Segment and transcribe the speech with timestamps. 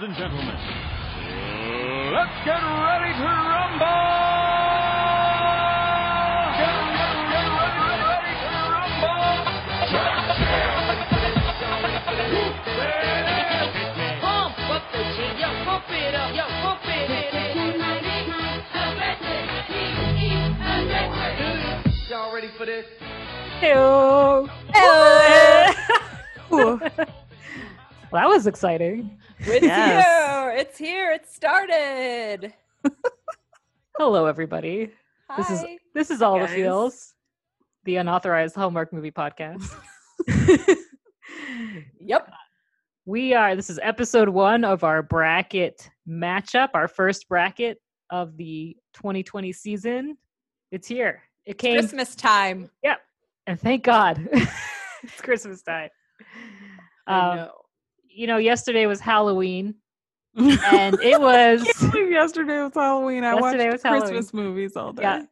[0.00, 0.54] Ladies and gentlemen,
[2.14, 3.98] let's get ready to rumble!
[6.54, 9.26] Get, get, get ready, ready to rumble!
[14.20, 17.18] Pump up the G, yo, pump it up, yo, pump it
[22.08, 22.86] Y'all ready for this?
[23.62, 24.48] Ew.
[26.50, 26.78] well,
[28.12, 29.18] that was exciting.
[29.50, 30.04] It's Yes.
[30.04, 30.50] here.
[30.58, 31.12] It's here.
[31.12, 32.52] It started.
[33.98, 34.90] Hello, everybody.
[35.30, 35.36] Hi.
[35.38, 37.14] This is this is all the feels,
[37.84, 39.64] the unauthorized Hallmark movie podcast.
[42.00, 42.30] Yep.
[43.04, 43.54] we are.
[43.54, 47.78] This is episode one of our bracket matchup, our first bracket
[48.10, 50.16] of the 2020 season.
[50.72, 51.22] It's here.
[51.44, 52.70] It came, Christmas time.
[52.82, 53.00] Yep.
[53.46, 55.90] And thank God, it's Christmas time.
[57.06, 57.52] I Um, know.
[58.18, 59.76] You know, yesterday was Halloween,
[60.36, 61.64] and it was.
[61.94, 63.22] yesterday was Halloween.
[63.22, 64.08] I watched was Halloween.
[64.08, 65.02] Christmas movies all day.
[65.02, 65.22] Yeah.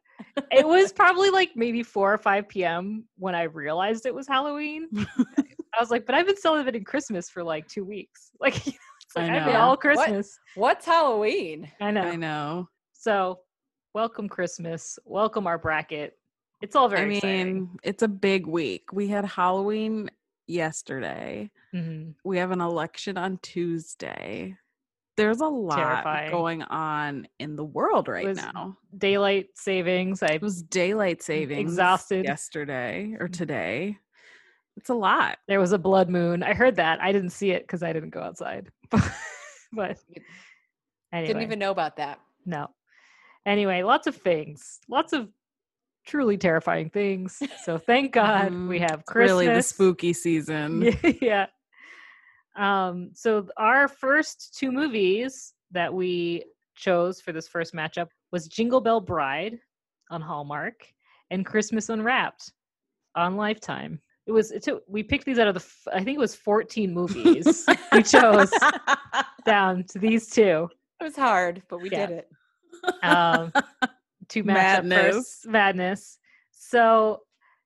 [0.52, 3.04] it was probably like maybe 4 or 5 p.m.
[3.18, 4.88] when I realized it was Halloween.
[4.96, 8.30] I was like, but I've been celebrating Christmas for like two weeks.
[8.40, 9.80] Like, it's like I I've been all What?
[9.80, 10.38] Christmas.
[10.54, 11.70] What's Halloween?
[11.80, 12.02] I know.
[12.02, 12.68] I know.
[12.92, 13.40] So,
[13.94, 14.96] welcome Christmas.
[15.04, 16.16] Welcome our bracket.
[16.62, 17.78] It's all very I mean, exciting.
[17.82, 18.92] it's a big week.
[18.92, 20.08] We had Halloween
[20.46, 21.50] yesterday.
[21.74, 22.14] Mhm.
[22.24, 24.56] We have an election on Tuesday.
[25.16, 26.30] There's a lot Terrifying.
[26.30, 28.76] going on in the world right now.
[28.96, 30.22] Daylight savings.
[30.22, 32.24] I It was daylight savings exhausted.
[32.26, 33.98] yesterday or today.
[34.76, 35.38] It's a lot.
[35.48, 36.42] there was a blood moon.
[36.42, 37.00] I heard that.
[37.02, 38.70] I didn't see it because I didn't go outside.
[39.72, 39.98] but
[41.12, 42.20] anyway, Didn't even know about that.
[42.44, 42.68] No.
[43.46, 44.80] Anyway, lots of things.
[44.86, 45.30] Lots of
[46.06, 47.42] truly terrifying things.
[47.64, 48.88] So thank God we Mhm.
[48.90, 49.30] have Christmas.
[49.44, 50.92] Really the spooky season.
[51.20, 51.46] yeah.
[52.56, 58.80] Um, so our first two movies that we chose for this first matchup was Jingle
[58.80, 59.58] Bell Bride
[60.10, 60.86] on Hallmark
[61.30, 62.52] and Christmas Unwrapped
[63.14, 64.00] on Lifetime.
[64.26, 66.34] It was it took, we picked these out of the f- I think it was
[66.34, 68.50] 14 movies we chose
[69.44, 70.68] down to these two.
[71.00, 72.06] It was hard, but we Yeah.
[72.06, 72.28] did it.
[73.04, 73.52] um,
[74.30, 75.14] to match up Madness.
[75.16, 75.46] first.
[75.46, 76.18] Madness.
[76.52, 77.20] So,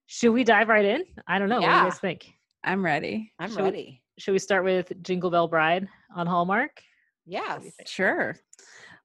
[0.07, 1.05] should we dive right in?
[1.27, 1.61] I don't know.
[1.61, 2.33] What do you guys think?
[2.65, 3.33] I'm ready.
[3.39, 4.03] I'm Should we- ready.
[4.19, 6.83] Should we start with Jingle Bell Bride on Hallmark?
[7.25, 7.63] Yes.
[7.87, 8.37] Sure.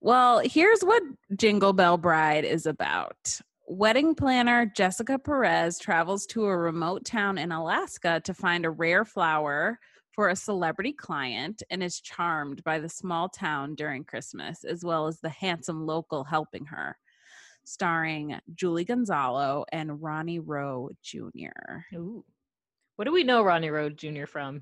[0.02, 1.02] Well, here's what
[1.38, 3.40] Jingle Bell Bride is about.
[3.68, 9.06] Wedding planner Jessica Perez travels to a remote town in Alaska to find a rare
[9.06, 9.80] flower
[10.12, 15.08] for a celebrity client and is charmed by the small town during Christmas, as well
[15.08, 16.98] as the handsome local helping her.
[17.66, 21.84] Starring Julie Gonzalo and Ronnie Rowe Jr.
[21.96, 22.24] Ooh.
[22.96, 24.26] What do we know Ronnie Rowe Jr.
[24.26, 24.62] from?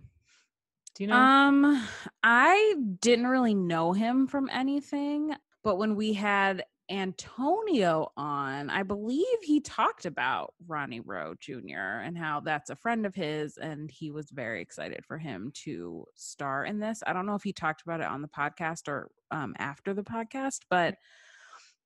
[0.96, 1.16] Do you know?
[1.16, 1.88] Um,
[2.24, 5.34] I didn't really know him from anything,
[5.64, 12.02] but when we had Antonio on, I believe he talked about Ronnie Rowe Jr.
[12.04, 16.06] and how that's a friend of his, and he was very excited for him to
[16.16, 17.02] star in this.
[17.08, 20.04] I don't know if he talked about it on the podcast or um, after the
[20.04, 20.96] podcast, but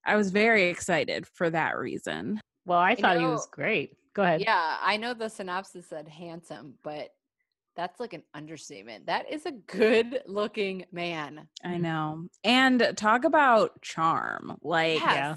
[0.07, 2.39] I was very excited for that reason.
[2.65, 3.91] well, I thought he was great.
[4.13, 4.41] Go ahead.
[4.41, 7.09] Yeah, I know the synopsis said handsome, but
[7.75, 9.05] that's like an understatement.
[9.05, 11.47] That is a good looking man.
[11.63, 12.25] I know.
[12.43, 14.57] And talk about charm.
[14.63, 15.13] Like, Yes.
[15.15, 15.35] Yeah.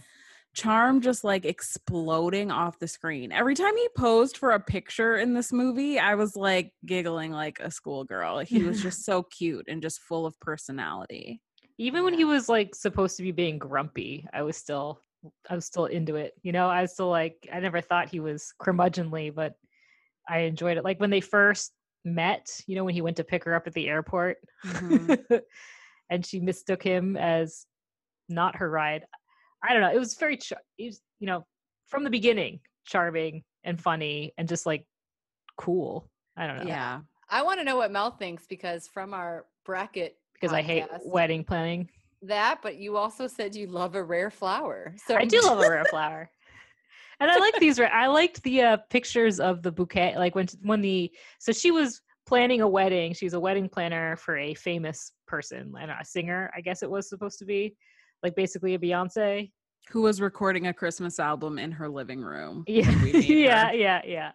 [0.55, 3.31] charm just like exploding off the screen.
[3.33, 7.61] Every time he posed for a picture in this movie, I was like giggling like
[7.61, 8.39] a schoolgirl.
[8.41, 11.43] He was just so cute and just full of personality.
[11.81, 15.01] Even when he was like supposed to be being grumpy, I was still
[15.49, 16.35] I was still into it.
[16.43, 19.55] You know, I was still like I never thought he was curmudgeonly, but
[20.29, 20.85] I enjoyed it.
[20.85, 21.73] Like when they first
[22.05, 25.41] met, you know, when he went to pick her up at the airport Mhm.
[26.11, 27.65] and she mistook him as
[28.29, 29.07] not her ride.
[29.63, 29.93] I don't know.
[29.93, 31.47] It was very, char- it was, you know,
[31.89, 34.87] from the beginning, charming and funny and just like
[35.57, 36.11] cool.
[36.37, 36.67] I don't know.
[36.67, 37.01] Yeah.
[37.31, 41.45] I want to know what Mel thinks because from our bracket, Because I hate wedding
[41.45, 41.89] planning.
[42.23, 44.95] that, but you also said you love a rare flower.
[45.07, 46.31] So I do love a rare flower.
[47.19, 47.79] And I like these.
[47.79, 50.15] ra- I liked the uh, pictures of the bouquet.
[50.17, 52.01] Like when when the so she was
[52.31, 53.13] planning a wedding.
[53.13, 56.49] She's a wedding planner for a famous person and a singer.
[56.57, 57.75] I guess it was supposed to be
[58.23, 59.51] like basically a Beyonce.
[59.91, 62.63] Who was recording a Christmas album in her living room.
[62.69, 64.33] Yeah, when yeah, yeah, yeah.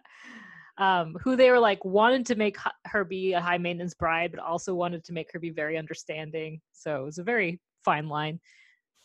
[0.78, 4.40] Um, who they were like wanted to make her be a high maintenance bride, but
[4.40, 6.60] also wanted to make her be very understanding.
[6.72, 8.40] So it was a very fine line.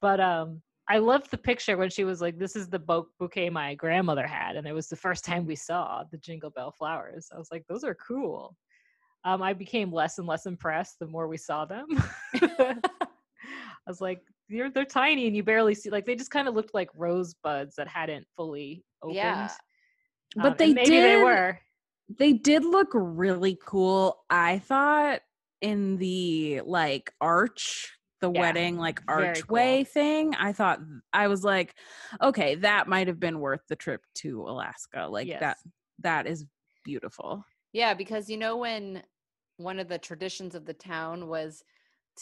[0.01, 3.49] But um, I loved the picture when she was like, "This is the bou- bouquet
[3.49, 7.29] my grandmother had," and it was the first time we saw the Jingle Bell flowers.
[7.33, 8.57] I was like, "Those are cool."
[9.23, 11.85] Um, I became less and less impressed the more we saw them.
[12.41, 12.75] I
[13.87, 16.73] was like, they're they're tiny and you barely see like they just kind of looked
[16.73, 19.15] like rosebuds that hadn't fully opened.
[19.15, 19.49] Yeah.
[20.35, 21.59] But Um, they maybe they did- were.
[22.09, 24.25] They did look really cool.
[24.29, 25.21] I thought
[25.61, 29.91] in the like arch, the Yeah, wedding like archway cool.
[29.93, 30.35] thing.
[30.35, 30.81] I thought
[31.13, 31.73] I was like,
[32.21, 35.07] okay, that might have been worth the trip to Alaska.
[35.09, 35.57] Like that
[35.99, 36.45] that is
[36.83, 37.45] beautiful.
[37.71, 39.03] Yeah, because you know when
[39.57, 41.63] one of the traditions of the town was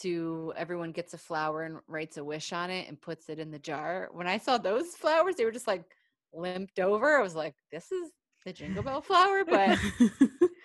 [0.02, 3.50] to everyone gets a flower and writes a wish on it and puts it in
[3.50, 4.08] the jar.
[4.12, 5.84] When I saw those flowers, they were just like
[6.32, 7.18] limped over.
[7.18, 8.10] I was like, this is
[8.44, 9.78] the jingle bell flower, but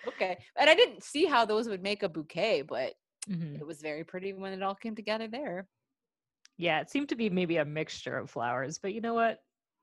[0.08, 0.38] okay.
[0.56, 2.94] And I didn't see how those would make a bouquet, but
[3.28, 3.58] Mhm.
[3.58, 5.66] it was very pretty when it all came together there.
[6.58, 9.40] Yeah, it seemed to be maybe a mixture of flowers, but you know what?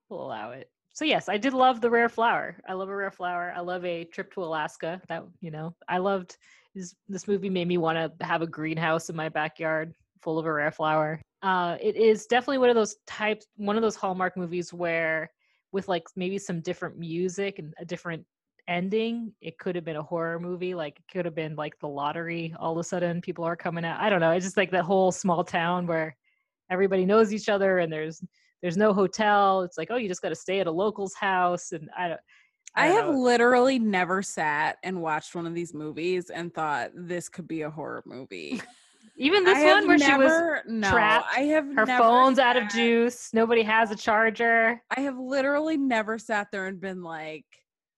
[0.10, 0.72] We'll allow it.
[0.94, 2.62] So yes, I did love the rare flower.
[2.68, 3.52] I love a rare flower.
[3.56, 5.02] I love a trip to Alaska.
[5.08, 6.38] That you know, I loved
[6.76, 6.96] this.
[7.08, 10.54] This movie made me want to have a greenhouse in my backyard full of a
[10.54, 11.20] rare flower.
[11.42, 15.30] Uh, it is definitely one of those types, one of those Hallmark movies where,
[15.74, 18.24] with like maybe some different music and a different
[18.70, 20.74] ending, it could have been a horror movie.
[20.74, 22.56] Like it could have been like the lottery.
[22.58, 24.00] All of a sudden, people are coming out.
[24.00, 24.32] I don't know.
[24.32, 26.16] It's just like that whole small town where
[26.70, 28.24] everybody knows each other and there's
[28.62, 31.74] there's no hotel it's like oh you just got to stay at a local's house
[31.74, 32.20] and i don't
[32.76, 33.20] I don't have know.
[33.20, 37.70] literally never sat and watched one of these movies and thought this could be a
[37.70, 38.62] horror movie.
[39.18, 42.58] even this I one where she was no, trapped, I have her never phone's out
[42.58, 47.46] of juice nobody has a charger I have literally never sat there and been like,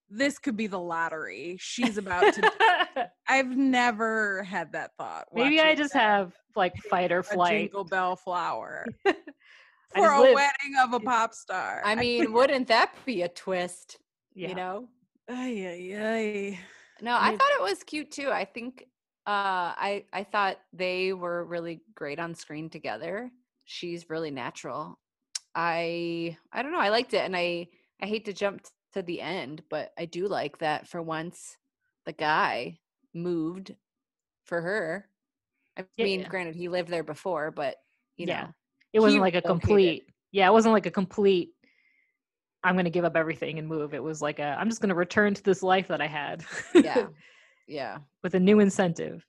[0.10, 1.58] this could be the lottery.
[1.60, 3.10] She's about to.
[3.28, 5.26] I've never had that thought.
[5.34, 6.00] maybe i just that.
[6.00, 11.00] have like fight or a flight jingle bell flower for a live- wedding of a
[11.00, 11.82] pop star.
[11.84, 13.98] I mean, wouldn't that be a twist?
[14.34, 14.90] yeah You know?
[15.30, 16.60] ay, ay, ay.
[17.02, 18.30] No, I thought it was cute too.
[18.32, 18.86] I think
[19.28, 23.32] uh I I thought they were really great on screen together.
[23.66, 25.00] She's really natural.
[25.56, 27.70] I I don't know, I liked it and I
[28.02, 28.62] I hate to jump
[28.94, 31.58] to the end, but I do like that for once
[32.06, 32.80] the guy
[33.14, 33.76] moved
[34.46, 35.10] for her.
[35.78, 36.28] I Yeah, mean, yeah.
[36.28, 37.78] granted he lived there before, but
[38.18, 38.28] you Yeah.
[38.28, 38.54] know.
[38.94, 41.52] it wasn't like a complete yeah it wasn't like a complete
[42.64, 45.34] i'm gonna give up everything and move it was like a i'm just gonna return
[45.34, 46.44] to this life that i had
[46.82, 47.10] Yeah.
[47.68, 47.98] yeah.
[48.24, 49.26] with a new incentive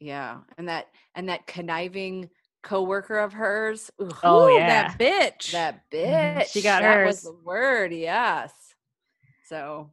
[0.00, 0.38] Yeah.
[0.58, 2.28] And that and that conniving
[2.62, 3.90] coworker of hers.
[4.00, 4.66] ugh, Oh, Ooh, yeah.
[4.66, 5.52] that bitch.
[5.52, 6.46] That bitch.
[6.52, 7.24] She got that was hers.
[7.24, 8.52] the word, yes.
[9.44, 9.90] So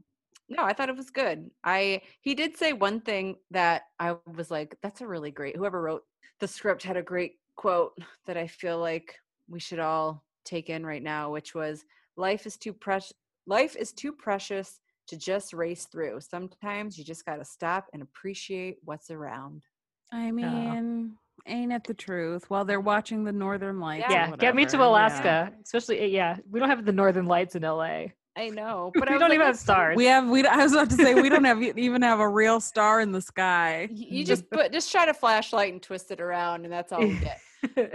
[0.47, 1.50] no, I thought it was good.
[1.63, 5.81] I he did say one thing that I was like, that's a really great whoever
[5.81, 6.03] wrote
[6.39, 7.94] the script had a great quote
[8.25, 9.15] that I feel like
[9.47, 11.85] we should all take in right now, which was
[12.18, 13.13] life is too precious
[13.45, 16.21] life is too precious to just race through.
[16.21, 19.63] Sometimes you just gotta stop and appreciate what's around.
[20.11, 21.15] I mean,
[21.45, 22.50] ain't it the truth?
[22.50, 24.06] While they're watching the Northern Lights.
[24.09, 24.89] or yeah get me to whatever, yeah.
[24.89, 28.06] alaska especially uh, yeah we don't have the northern lights in la
[28.39, 30.29] I know, but I we was don't like, even have stars We have.
[30.29, 30.45] We.
[30.45, 33.21] I was about to say we don't have even have a real star in the
[33.21, 33.89] sky.
[33.91, 37.19] You just put just shine a flashlight and twist it around, and that's all we
[37.19, 37.39] get.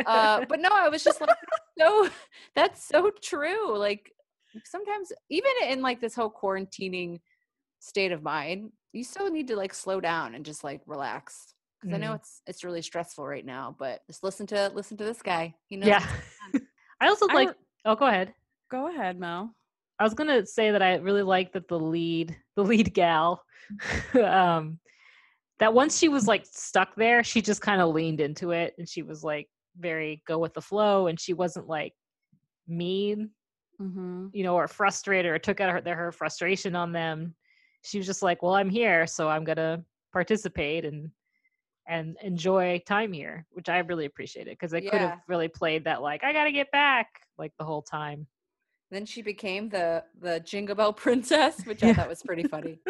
[0.07, 1.31] Uh, but no, I was just like,
[1.79, 2.11] so
[2.55, 3.79] that's so true.
[3.79, 4.13] Like
[4.65, 7.21] sometimes, even in like this whole quarantining
[7.81, 11.55] state of mind, you still need to like slow down and just like relax.
[11.81, 12.17] Because I know Mhm.
[12.17, 15.55] it's it's really stressful right now, but just listen to listen to this guy.
[15.69, 15.89] He knows.
[15.89, 16.07] yeah
[17.01, 18.33] i also I like re- oh go ahead
[18.71, 19.55] Go ahead, Mel.
[20.01, 23.45] I was gonna say that I really like that the lead, the lead gal,
[24.15, 24.81] um,
[25.61, 28.89] that once she was like stuck there, she just kind of leaned into it and
[28.89, 31.93] she was like very go with the flow and she wasn't like
[32.67, 33.31] mean,
[33.81, 34.29] Mm-hmm.
[34.33, 37.35] you know, or frustrated or took out her, their, her frustration on them.
[37.83, 41.11] She was just like, well, I'm here, so I'm gonna participate and
[41.87, 46.01] and enjoy time here, which I really appreciated because I could have really played that
[46.01, 48.27] like I gotta get back like the whole time.
[48.91, 52.79] Then she became the the Jingle Bell Princess, which I thought was pretty funny.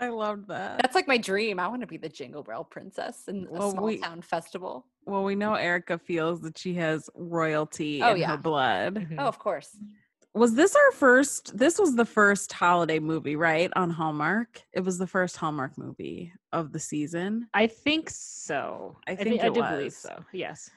[0.00, 0.82] I loved that.
[0.82, 1.60] That's like my dream.
[1.60, 4.86] I want to be the Jingle Bell Princess in a Well, small we- town festival.
[5.06, 8.30] Well, we know Erica feels that she has royalty Oh, in yeah.
[8.32, 8.94] her blood.
[8.96, 9.16] Mhm.
[9.18, 9.76] Oh, of course.
[10.34, 11.56] Was this our first?
[11.56, 13.70] This was the first holiday movie, right?
[13.76, 14.62] On Hallmark.
[14.72, 17.48] It was the first Hallmark movie of the season.
[17.54, 18.98] I think so.
[19.06, 20.24] I thi- think I it do believe so.
[20.32, 20.70] Yes.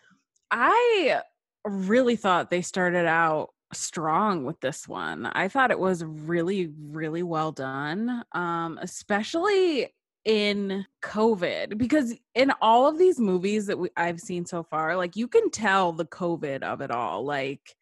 [0.51, 1.21] I
[1.65, 5.25] really thought they started out strong with this one.
[5.25, 9.93] I thought it was really, really well done, um, especially
[10.27, 15.15] in COVID, because in all of these movies that we, I've seen so far, like
[15.15, 17.23] you can tell the COVID of it all.
[17.23, 17.75] Like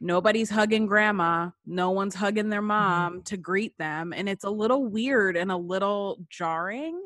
[0.00, 2.68] nobody's hugging grandma, no one's hugging their mm-hmm.
[2.68, 7.02] mom to greet them, and it's a little weird and a little jarring.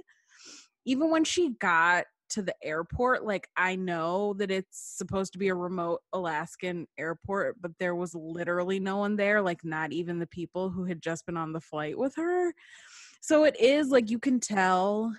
[0.85, 5.49] even when she got to the airport, like I know that it's supposed to be
[5.49, 10.27] a remote Alaskan airport, but there was literally no one there, like not even the
[10.27, 12.53] people who had just been on the flight with her.
[13.25, 15.17] So it is like you can tell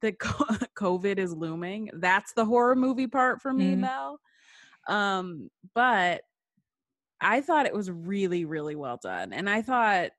[0.00, 0.16] that
[0.78, 1.90] COVID is looming.
[1.94, 3.80] That's the horror movie part for me, Mhm.
[3.80, 4.20] Mel.
[4.86, 6.22] Um, but
[7.20, 9.32] I thought it was really, really well done.
[9.32, 10.12] And I thought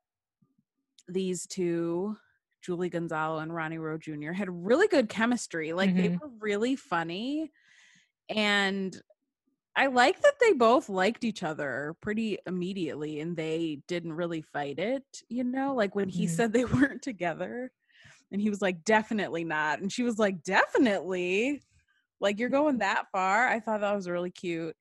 [1.08, 2.18] these two,
[2.62, 5.72] Julie Gonzalo and Ronnie Rowe Jr., had really good chemistry.
[5.72, 6.20] Like they Mhm.
[6.20, 7.54] were really funny.
[8.28, 9.02] And
[9.78, 14.80] I like that they both liked each other pretty immediately and they didn't really fight
[14.80, 15.76] it, you know?
[15.76, 16.28] Like when he Mhm.
[16.28, 17.72] said they weren't together
[18.32, 19.80] and he was like, definitely not.
[19.82, 21.64] And she was like, definitely.
[22.22, 23.48] Like you're going that far.
[23.48, 24.76] I thought that was really cute.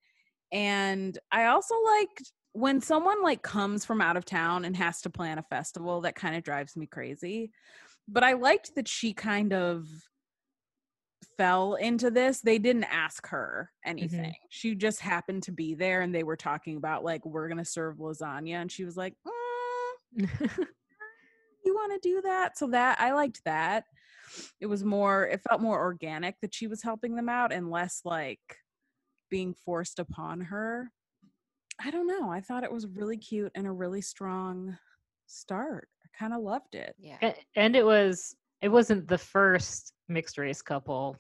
[0.53, 5.11] And I also liked when someone like comes from out of town and has to
[5.11, 7.53] plan a festival, that kind of drives me crazy.
[8.09, 9.89] But I liked that she kind of
[11.37, 12.41] fell into this.
[12.41, 14.35] They didn't ask her anything.
[14.49, 17.65] She just happened to be there and they were talking about like we're going to
[17.65, 20.59] serve lasagna and she was like, mm,
[21.67, 23.85] you want to do that so that i liked that
[24.61, 28.01] it was more it felt more organic that she was helping them out and less
[28.05, 28.41] like
[29.31, 30.91] being forced upon her
[31.83, 34.79] i don't know i thought it was really cute and a really strong
[35.27, 37.19] start i kind of loved it yeah.
[37.21, 41.17] A- and it was it wasn't the first mixed race couple,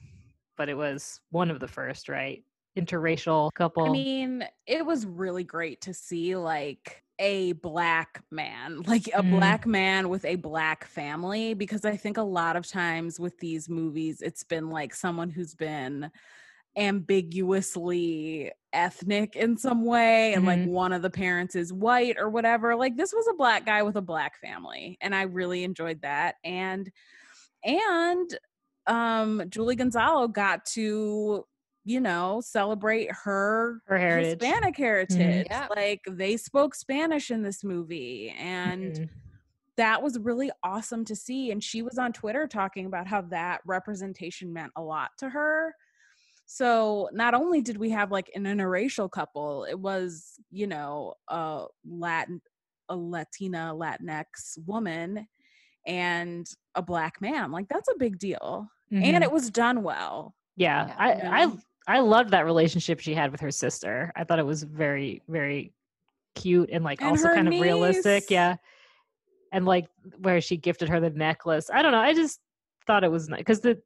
[0.57, 2.43] but it was one of the first, right?
[2.76, 3.87] Interracial couple.
[3.87, 9.31] I mean, it was really great to see like a black man, like a Mm.
[9.31, 13.69] black man with a black family, because I think a lot of times with these
[13.69, 16.11] movies, it's been like someone who's been
[16.76, 20.67] ambiguously ethnic in some way and like Mhm.
[20.67, 23.97] one of the parents is white or whatever like this was a black guy with
[23.97, 26.93] a black family and i really enjoyed that and
[27.67, 28.39] and
[28.87, 31.45] um julie gonzalo got to
[31.85, 34.39] you know celebrate her Her heritage.
[34.39, 34.45] Mm-hmm.
[34.45, 35.69] hispanic heritage Yeah.
[35.75, 39.11] like they spoke spanish in this movie and Mhm.
[39.77, 43.61] that was really awesome to see and she was on twitter talking about how that
[43.67, 45.75] representation meant a lot to her
[46.47, 51.67] so not only did we have like an interracial couple it was you know a
[51.85, 52.41] latin
[52.89, 55.27] a latina latinx woman
[55.87, 59.02] and a black man like that's a big deal Mhm.
[59.05, 60.95] and it was done well yeah, Yeah.
[60.99, 61.52] I, I
[61.97, 64.11] I loved that relationship she had with her sister.
[64.16, 65.73] I thought it was very very
[66.35, 68.31] cute and like And also her kind of realistic.
[68.31, 68.57] Yeah,
[69.52, 69.87] and like
[70.19, 71.69] where she gifted her the necklace.
[71.73, 71.99] I don't know.
[72.00, 72.40] I just
[72.87, 73.81] thought it was nice because the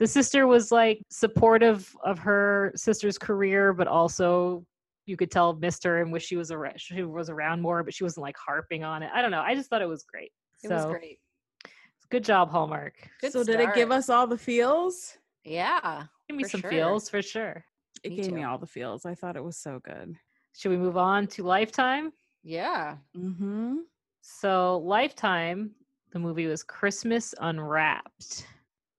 [0.00, 4.64] the sister was like supportive of her sister's career, but also
[5.06, 6.80] you could tell missed her and wish she was around.
[6.80, 9.10] She was around more, but she wasn't like harping on it.
[9.14, 9.42] I don't know.
[9.42, 10.32] I just thought it was great.
[10.64, 11.18] It so was great.
[12.10, 12.94] good job, Hallmark.
[13.20, 16.04] Good so did it give us all the feels Yeah.
[16.28, 16.70] Give me some sure.
[16.70, 17.64] feels for sure.
[18.02, 20.14] it Me gave me all the feels i thought it was so good
[20.56, 22.12] Should we move on to Lifetime?
[22.42, 22.96] Yeah.
[23.16, 23.76] mm-hmm
[24.22, 25.70] So, Lifetime,
[26.12, 28.46] the movie was Christmas Unwrapped.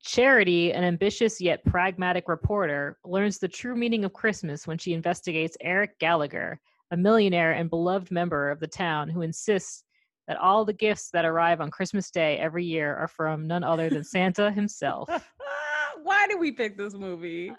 [0.02, 5.58] Charity, an ambitious yet pragmatic reporter, learns the true meaning of Christmas when she investigates
[5.62, 6.60] Eric Gallagher,
[6.92, 9.84] a millionaire and beloved member of the town who insists
[10.28, 13.90] that all the gifts that arrive on Christmas Day every year are from none other
[13.90, 15.10] than Santa himself.
[16.04, 17.52] why did we pick this movie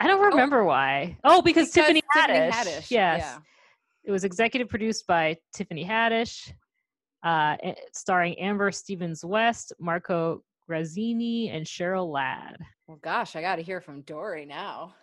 [0.00, 1.18] I don't remember why.
[1.24, 2.50] Oh, because, Because Tiffany, Tiffany Haddish.
[2.52, 3.20] Haddish, Yes.
[3.20, 3.38] yeah.
[4.04, 6.50] It was executive produced by Tiffany Haddish,
[7.22, 7.58] uh,
[7.92, 12.56] starring Amber Stevens West, Marco Grazzini, and Cheryl Ladd.
[12.86, 14.94] Well, gosh, I got to hear from Dory now.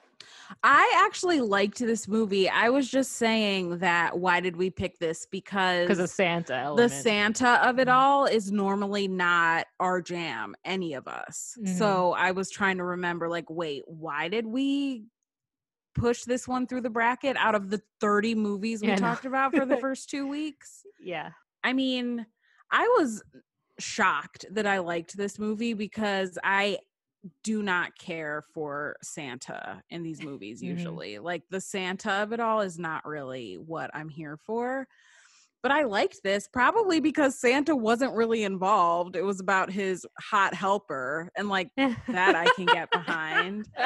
[0.64, 2.50] I actually liked this movie.
[2.50, 5.26] I was just saying that why did we pick this?
[5.26, 6.90] Because Because of Santa the.
[6.90, 7.94] Santa of it Mhm.
[7.94, 11.58] all is normally not our jam, any of us.
[11.60, 11.78] Mhm.
[11.78, 15.06] So I was trying to remember, like, wait, why did we
[15.96, 19.54] push this one through the bracket out of the 30 movies we Yeah, talked about
[19.56, 20.86] for the first two weeks?
[21.00, 21.32] yeah.
[21.64, 22.26] I mean,
[22.72, 23.24] I was
[23.80, 26.80] shocked that I liked this movie because I
[27.44, 30.66] do not care for Santa in these movies Mhm.
[30.68, 31.20] usually.
[31.20, 34.88] Like the Santa of it all is not really what I'm here for.
[35.64, 39.16] But I liked this probably because Santa wasn't really involved.
[39.16, 43.68] It was about his hot helper and like that I can get behind.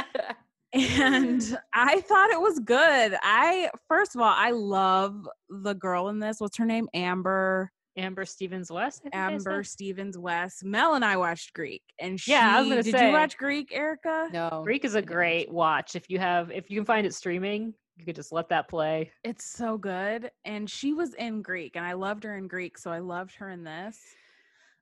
[0.73, 3.17] And I thought it was good.
[3.21, 6.39] I first of all, I love the girl in this.
[6.39, 6.87] What's her name?
[6.93, 7.73] Amber.
[8.01, 9.01] Amber Stevens West.
[9.05, 9.63] I think I Amber?
[9.63, 10.63] Stevens West.
[10.65, 12.31] Mel and I watched Greek, and she.
[12.31, 13.07] Yeah, I was gonna did say.
[13.07, 14.29] you watch Greek, Erica?
[14.33, 14.61] no.
[14.63, 15.95] Greek is a great watch.
[15.95, 19.11] If you have, if you can find it streaming, you could just let that play.
[19.23, 22.91] It's so good, and she was in Greek, and I loved her in Greek, so
[22.91, 23.97] I loved her in this.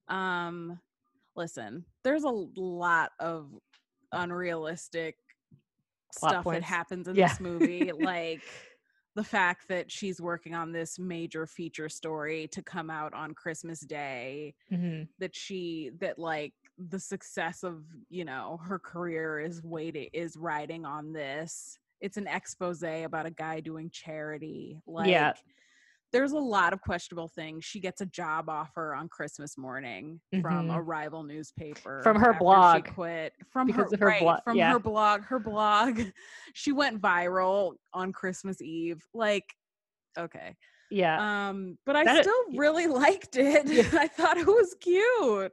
[0.08, 0.80] Um,
[1.36, 3.50] listen, there's a lot of
[4.12, 5.16] unrealistic
[6.18, 7.28] Plot stuff that happens in Yeah.
[7.28, 8.42] this movie, like
[9.16, 13.82] the fact that she's working on this major feature story to come out on Christmas
[13.82, 15.10] Day, Mhm.
[15.20, 20.86] that she that like the success of, you know, her career is waiting is riding
[20.86, 21.80] on this.
[22.02, 24.82] It's an expose about a guy doing charity.
[24.88, 25.34] Like Yeah.
[26.12, 27.66] There's a lot of questionable things.
[27.66, 32.88] She gets a job offer on Christmas morning from a rival newspaper From her blog.
[32.88, 34.72] She quit from Because her, her right, blog, From yeah.
[34.72, 35.24] her blog.
[35.24, 36.00] Her blog.
[36.54, 39.04] She went viral on Christmas Eve.
[39.14, 39.46] Like,
[40.18, 40.56] okay.
[40.90, 41.50] Yeah.
[41.50, 43.94] Um, but I That- still really liked it.
[43.94, 45.52] I thought it was cute.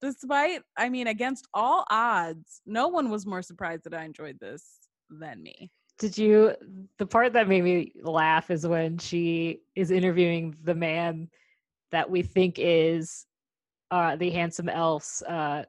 [0.00, 4.64] Despite, I mean, against all odds, no one was more surprised that I enjoyed this
[5.10, 5.70] than me.
[5.98, 6.54] Did you?
[6.98, 11.28] The part that made me laugh is when she is interviewing the man
[11.90, 13.26] that we think is
[13.90, 15.64] uh, the handsome elf's uh,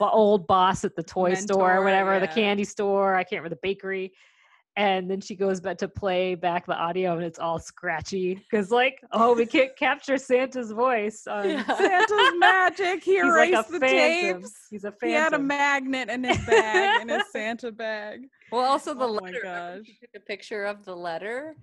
[0.00, 3.14] old boss at the toy store or Mentor, whatever, the candy store.
[3.14, 4.12] I can't remember the bakery.
[4.76, 8.70] And then she goes back to play back the audio, and it's all scratchy because,
[8.70, 11.26] like, oh, we can't capture Santa's voice.
[11.30, 13.02] On, Santa's magic.
[13.02, 14.42] He He's like erased a the phantom.
[14.42, 14.52] tapes.
[14.70, 18.20] He's a He had a magnet in his bag, in his Santa bag.
[18.52, 19.40] Well, also the Oh my letter.
[19.42, 19.86] remember gosh.
[19.86, 21.56] She took a picture of the letter.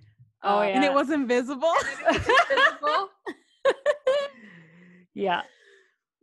[0.44, 0.74] Oh, um, yeah.
[0.74, 1.72] And it was invisible.
[2.08, 3.08] invisible.
[5.14, 5.42] yeah,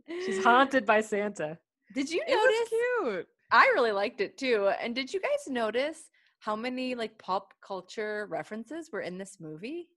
[0.07, 1.57] she's haunted by Santa.
[1.93, 2.69] Did you It was
[3.03, 3.15] notice?
[3.15, 3.27] cute.
[3.51, 4.69] I really liked it too.
[4.81, 6.03] And did you guys notice
[6.45, 9.89] how many like pop culture references were in this movie?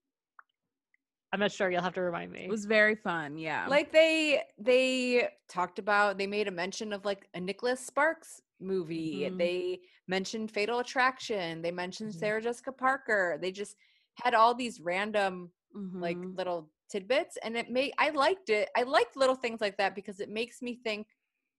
[1.31, 1.71] I'm not sure.
[1.71, 2.45] You'll have to remind me.
[2.45, 3.37] It was very fun.
[3.37, 3.67] Yeah.
[3.69, 9.29] Like they they talked about they made a mention of like a Nicholas Sparks movie.
[9.29, 9.37] Mhm.
[9.37, 11.61] They mentioned Fatal Attraction.
[11.61, 12.19] They mentioned Mhm.
[12.19, 13.39] Sarah Jessica Parker.
[13.43, 13.77] They just
[14.15, 15.53] had all these random
[16.01, 16.35] like Mhm.
[16.35, 18.71] little tidbits and it made I liked it.
[18.75, 21.09] I liked little things like that because it makes me think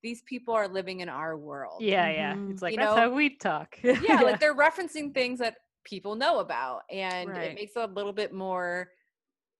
[0.02, 1.82] these people are living in our world.
[1.82, 2.34] Yeah, yeah.
[2.34, 2.52] Mhm.
[2.52, 3.02] It's like You that's know?
[3.02, 3.78] how we talk.
[3.82, 7.50] yeah, like they're referencing things that people know about and Right.
[7.52, 8.90] it makes it a little bit more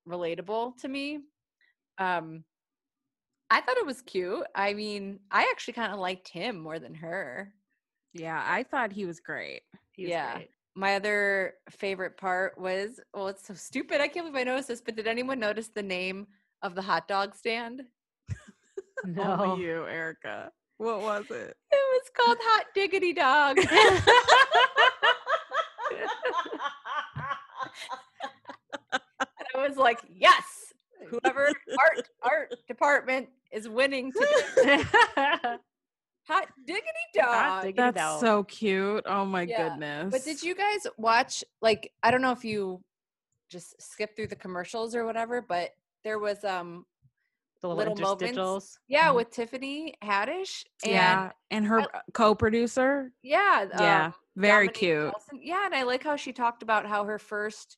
[0.08, 1.20] relatable to me.
[1.98, 2.44] Um
[3.50, 4.46] I thought it was cute.
[4.54, 7.52] I mean, I actually kind of liked him more than her.
[8.12, 9.62] yeah, I thought he was great.
[9.92, 10.34] He was yeah.
[10.34, 10.50] great.
[10.76, 14.00] My other favorite part was well, it's so stupid.
[14.00, 16.28] I can't believe I noticed this, but did anyone notice the name
[16.62, 17.82] of the hot dog stand?
[19.06, 19.36] No.
[19.44, 20.50] Only you, Erica.
[20.78, 21.56] What was it?
[21.70, 23.58] It was called Hot Diggity Dog.
[28.92, 30.44] And I was like, yes,
[31.08, 31.46] whoever
[31.78, 34.82] art art department is winning today.
[36.28, 37.24] Hot diggity dog.
[37.26, 38.20] Hot diggity That's dog.
[38.20, 39.02] so cute.
[39.06, 40.12] Oh my Yeah, goodness.
[40.12, 42.80] But did you guys watch like I don't know if you
[43.50, 45.70] just skip through the commercials or whatever, but
[46.04, 46.86] there was um
[47.60, 48.38] the little little, moments.
[48.38, 48.78] interstitials.
[48.88, 49.16] yeah Mhm.
[49.16, 53.12] with Tiffany Haddish and yeah, and her I- co-producer.
[53.22, 55.02] yeah Yeah, um, very Dominique cute.
[55.04, 55.40] Nelson.
[55.42, 57.76] Yeah, and I like how she talked about how her first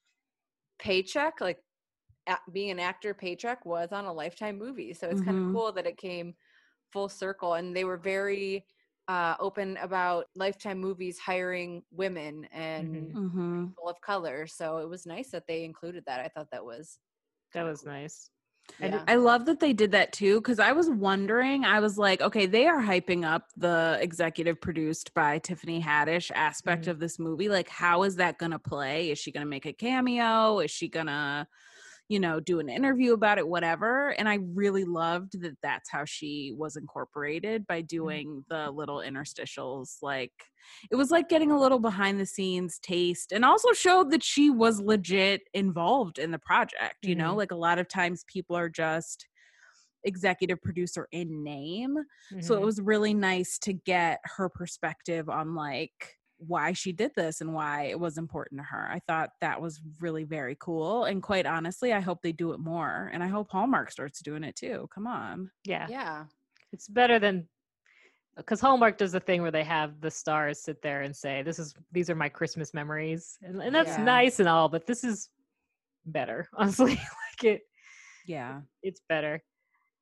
[0.79, 1.63] paycheck, like
[2.29, 4.95] a- being an actor paycheck, was on a Lifetime movie.
[4.95, 5.49] So it's kind Mhm.
[5.49, 6.37] of cool that it came
[6.93, 8.67] full circle, and they were very
[9.09, 13.67] uh, open about Lifetime movies hiring women and Mm-hmm.
[13.67, 14.47] people of color.
[14.47, 16.21] So it was nice that they included that.
[16.21, 17.01] I thought that was
[17.53, 17.93] That was cool.
[17.93, 18.31] nice.
[18.81, 19.05] I Yeah.
[19.07, 21.65] I love that they did that too because I was wondering.
[21.65, 26.87] I was like, okay, they are hyping up the executive produced by Tiffany Haddish aspect
[26.87, 26.91] Mhm.
[26.93, 27.49] of this movie.
[27.49, 29.11] Like, how is that going to play?
[29.11, 30.61] Is she going to make a cameo?
[30.61, 31.47] Is she going to,
[32.09, 33.49] you know, do an interview about it?
[33.49, 34.11] Whatever.
[34.11, 39.99] And I really loved that that's how she was incorporated by doing the little interstitials.
[40.03, 40.33] Like,
[40.91, 44.51] it was like getting a little behind the scenes taste and also showed that she
[44.51, 47.37] was legit involved in the project you know Mhm.
[47.37, 49.27] like a lot of times people are just
[50.05, 51.97] executive producer in name
[52.41, 52.67] so it Mhm.
[52.67, 57.85] was really nice to get her perspective on like why she did this and why
[57.85, 61.93] it was important to her i thought that was really very cool and quite honestly
[61.93, 65.07] i hope they do it more and i hope hallmark starts doing it too come
[65.07, 65.87] on yeah.
[65.89, 66.25] yeah.
[66.73, 67.47] It's better than
[68.37, 71.59] because Hallmark does the thing where they have the stars sit there and say, "This
[71.59, 74.05] is these are my Christmas memories," and, and that's Yeah.
[74.05, 75.29] nice and all, but this is
[76.07, 76.49] better.
[76.57, 77.61] Honestly, like it,
[78.27, 79.43] yeah it's better.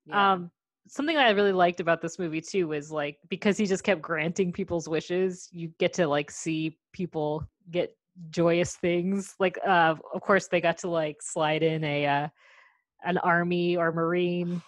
[0.06, 0.32] yeah.
[0.34, 0.52] Um,
[0.88, 4.52] something I really liked about this movie too was like because he just kept granting
[4.52, 7.96] people's wishes, you get to like see people get
[8.30, 9.34] joyous things.
[9.38, 12.28] Like, uh, of course, they got to like slide in a uh,
[13.04, 14.60] an army or marine.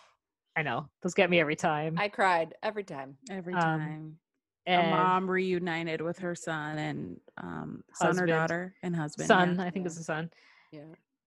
[0.57, 1.99] I know those get me every time.
[1.99, 3.17] I cried every time.
[3.31, 4.19] every Um, time
[4.67, 9.57] a and mom reunited with her son and um son or daughter and husband son,
[9.57, 9.65] yeah.
[9.65, 9.87] I think Yeah.
[9.89, 10.31] it's a son.
[10.71, 10.81] Yeah.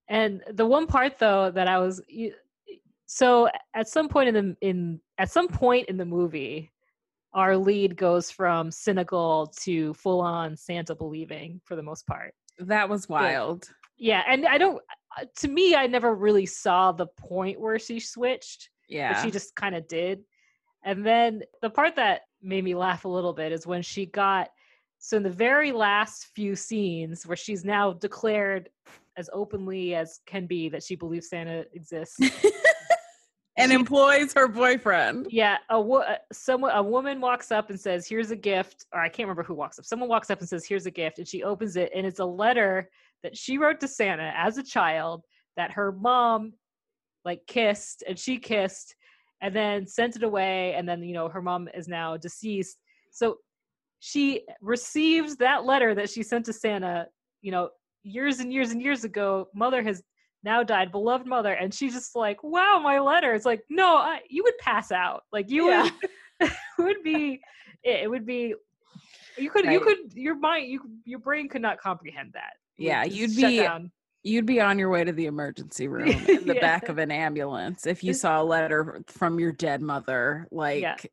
[0.08, 2.34] And the one part though that I was, you,
[3.06, 6.72] so at some point in the in at some point in the movie
[7.34, 12.90] our lead goes from cynical to full on santa believing for the most part That
[12.90, 13.70] was wild.
[13.98, 14.82] yeah and i don't
[15.20, 19.14] uh, to me i never really saw the point where she switched Yeah.
[19.14, 20.22] but she just kind of did
[20.84, 24.50] and then the part that made me laugh a little bit is when she got
[24.98, 28.70] so in the very last few scenes where she's now declared
[29.18, 32.18] as openly as can be that she believes santa exists
[33.58, 35.28] and employs her boyfriend.
[35.30, 39.00] Yeah, a wo- uh, someone a woman walks up and says, "Here's a gift," or
[39.00, 39.86] I can't remember who walks up.
[39.86, 42.26] Someone walks up and says, "Here's a gift," and she opens it, and it's a
[42.26, 42.90] letter
[43.24, 45.26] that she wrote to Santa as a child
[45.58, 46.54] that her mom
[47.24, 48.96] like kissed and she kissed,
[49.42, 52.78] and then sent it away, and then you know her mom is now deceased,
[53.12, 53.38] so
[54.00, 57.08] she receives that letter that she sent to Santa,
[57.42, 57.70] you know,
[58.04, 59.48] years and years and years ago.
[59.56, 60.04] Mother has
[60.46, 64.20] now died, beloved mother, and she's just like, "Wow, my letter." It's like, no, I,
[64.30, 65.24] you would pass out.
[65.34, 65.90] Like you Yeah.
[66.40, 67.42] would, would be,
[67.84, 68.54] it, it would be.
[69.38, 72.54] You could, you could, your mind, you, your brain could not comprehend that.
[72.78, 73.92] Would Yeah, you'd be- down.
[74.24, 76.62] You'd be on your way to the emergency room in the Yeah.
[76.62, 81.12] back of an ambulance if you saw a letter from your dead mother, like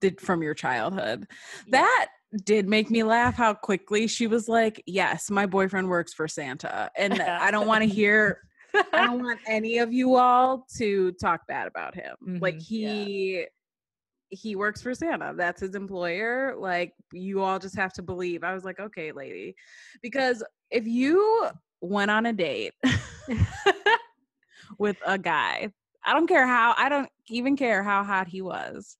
[0.00, 1.26] did from your childhood.
[1.66, 1.80] Yeah.
[1.80, 2.06] That
[2.44, 6.90] did make me laugh how quickly she was like, Yes, my boyfriend works for Santa.
[6.96, 8.40] And I don't want to hear
[8.92, 12.16] I don't want any of you all to talk bad about him.
[12.40, 12.88] Like Mhm, yeah.
[12.88, 13.46] he
[14.30, 15.34] he works for Santa.
[15.36, 16.54] That's his employer.
[16.56, 18.44] Like you all just have to believe.
[18.44, 19.54] I was like, okay, lady.
[20.00, 21.48] Because if you
[21.82, 22.72] went on a date
[24.78, 25.70] with a guy,
[26.04, 28.96] I don't care how I don't even care how hot he was.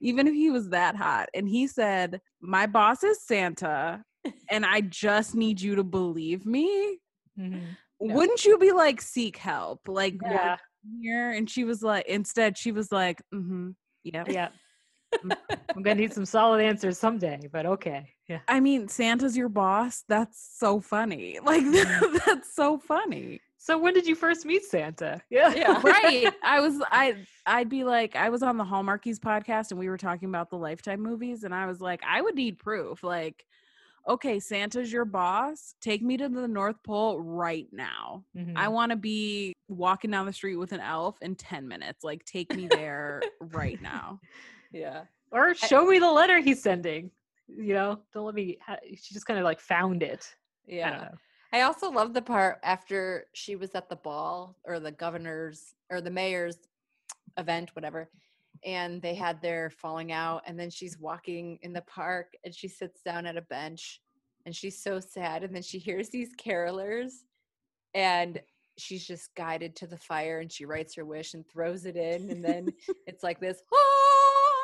[0.00, 4.02] Even if he was that hot and he said, "My boss is Santa
[4.50, 6.98] and I just need you to believe me."
[7.38, 7.76] Mhm.
[8.00, 8.14] No.
[8.14, 9.88] Wouldn't you be like seek help?
[9.88, 10.56] Like Yeah,
[11.00, 13.76] here and she was like instead she was like, "Mhm.
[14.02, 14.24] Yeah.
[14.28, 14.48] yeah.
[15.76, 18.10] I'm gonna need some solid answers someday, but okay.
[18.28, 18.40] Yeah.
[18.48, 20.04] I mean, Santa's your boss.
[20.08, 21.38] That's so funny.
[21.42, 22.24] Like Mhm.
[22.26, 23.40] that's so funny.
[23.64, 25.22] So when did you first meet Santa?
[25.30, 25.54] Yeah.
[25.54, 25.80] Yeah.
[25.82, 26.30] right.
[26.42, 29.96] I was I I'd be like I was on the Hallmarkies podcast and we were
[29.96, 33.46] talking about the Lifetime movies and I was like I would need proof like
[34.06, 35.76] okay, Santa's your boss.
[35.80, 38.22] Take me to the North Pole right now.
[38.36, 38.52] Mhm.
[38.54, 42.04] I want to be walking down the street with an elf in 10 minutes.
[42.04, 44.20] Like take me there right now.
[44.72, 45.04] Yeah.
[45.30, 47.12] or show me the letter he's sending.
[47.48, 48.58] You know, don't let me.
[48.60, 50.34] ha- She just kind of like found it.
[50.68, 51.08] I Yeah.
[51.54, 56.00] I also love the part after she was at the ball or the governor's or
[56.00, 56.58] the mayor's
[57.38, 58.10] event, whatever,
[58.64, 62.66] and they had their falling out, and then she's walking in the park and she
[62.66, 64.00] sits down at a bench
[64.44, 67.12] and she's so sad, and then she hears these carolers
[67.94, 68.40] and
[68.76, 72.30] she's just guided to the fire and she writes her wish and throws it in,
[72.30, 72.66] and then
[73.06, 74.03] it's like this, oh,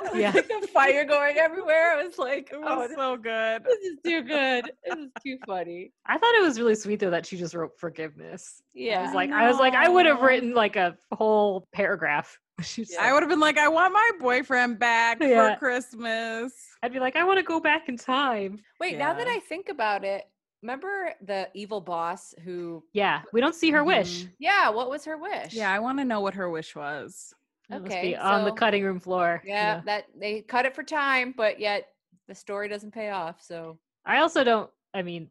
[0.14, 0.32] Yeah.
[0.32, 1.92] like a fire going everywhere.
[1.98, 3.64] I was like, It oh, was this, so good.
[3.64, 4.72] this is too good.
[4.84, 5.92] This is too funny.
[6.06, 8.62] I thought it was really sweet though that she just wrote forgiveness.
[8.62, 9.02] I Yeah.
[9.04, 12.38] was like, I was like, I would have written like a whole paragraph.
[12.62, 13.04] She's Yeah.
[13.04, 15.54] I would have been like, I want my boyfriend back Yeah.
[15.54, 16.52] for Christmas.
[16.82, 18.60] I'd be like, I want to go back in time.
[18.80, 20.24] Wait, now that I think about it,
[20.62, 24.24] remember the evil boss who Yeah, we don't see her wish.
[24.24, 24.30] Mhm.
[24.38, 25.54] Yeah, what was her wish?
[25.54, 27.32] Yeah, I want to know what her wish was.
[27.70, 29.42] It must Okay, be on the cutting room floor.
[29.44, 31.88] Yeah, that they cut it for time, but yet
[32.28, 33.42] the story doesn't pay off.
[33.42, 34.70] So I also don't.
[34.92, 35.30] I mean,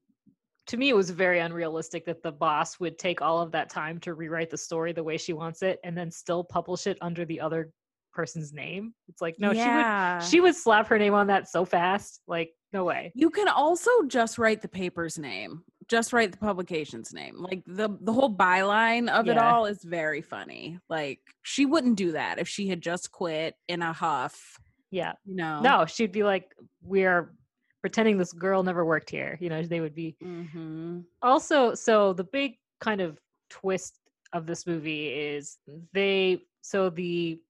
[0.67, 3.99] to me, it was very unrealistic that the boss would take all of that time
[4.01, 7.25] to rewrite the story the way she wants it, and then still publish it under
[7.25, 7.71] the other
[8.13, 8.93] person's name.
[9.07, 10.19] It's like, no, yeah.
[10.19, 10.29] she would.
[10.29, 12.21] She would slap her name on that so fast.
[12.27, 13.11] Like, no way.
[13.15, 17.35] You can also just write the paper's name, just write the publication's name.
[17.37, 20.79] Like the the whole byline of it all is very funny.
[20.89, 24.59] Like she wouldn't do that if she had just quit in a huff.
[24.91, 25.13] Yeah.
[25.25, 25.59] You know.
[25.61, 27.33] No, she'd be like, we're
[27.81, 29.37] pretending this girl never worked here.
[29.41, 33.99] You know, they would be hmm also so the big kind of twist
[34.33, 35.57] of this movie is
[35.93, 37.41] they so the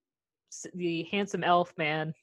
[0.74, 2.14] the handsome elf man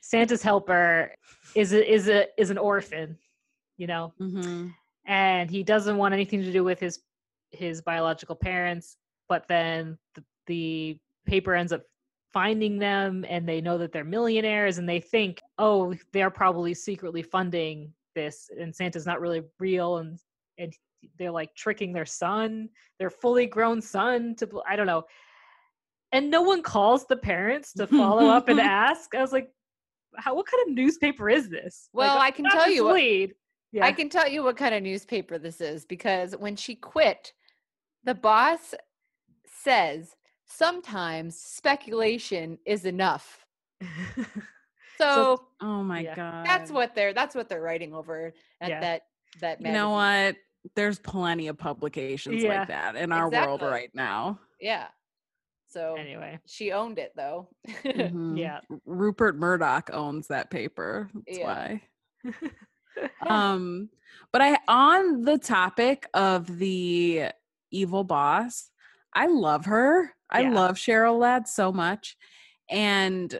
[0.00, 1.14] santa's helper
[1.54, 3.16] is a, is a is an orphan
[3.76, 4.68] you know hmm
[5.06, 7.00] and he doesn't want anything to do with his
[7.50, 8.96] his biological parents
[9.28, 11.82] but then the, the paper ends up
[12.32, 17.22] finding them and they know that they're millionaires and they think oh they're probably secretly
[17.22, 20.18] funding this and santa's not really real and
[20.58, 20.72] and
[21.18, 25.04] they're like tricking their son their fully grown son to i don't know.
[26.12, 29.14] And no one calls the parents to follow up and ask.
[29.14, 29.50] I was like
[30.16, 31.88] how what kind of newspaper is this?
[31.92, 33.30] Well, I'm I can tell you what-.
[33.72, 37.32] Yeah I can tell you what kind of newspaper this is because when she quit,
[38.04, 38.74] the boss
[39.46, 40.14] says
[40.46, 43.46] sometimes speculation is enough.
[44.98, 46.14] So, Oh my Yeah.
[46.14, 46.46] god.
[46.46, 48.80] that's what they're that's what they're writing over at Yeah.
[48.80, 49.02] that
[49.40, 50.36] that You know what?
[50.74, 52.60] There's plenty of publications Yeah.
[52.60, 54.40] like that in our world right now.
[54.58, 54.88] Yeah.
[55.66, 57.50] So anyway, she owned it though.
[57.84, 58.38] Mhm.
[58.38, 58.60] yeah.
[58.86, 61.10] Rupert Murdoch owns that paper.
[61.12, 61.44] That's Yeah.
[61.44, 61.82] why.
[63.28, 63.88] um
[64.32, 67.24] but i on the topic of the
[67.70, 68.70] evil boss
[69.14, 70.50] i love her i Yeah.
[70.52, 72.16] love cheryl ladd so much
[72.70, 73.38] and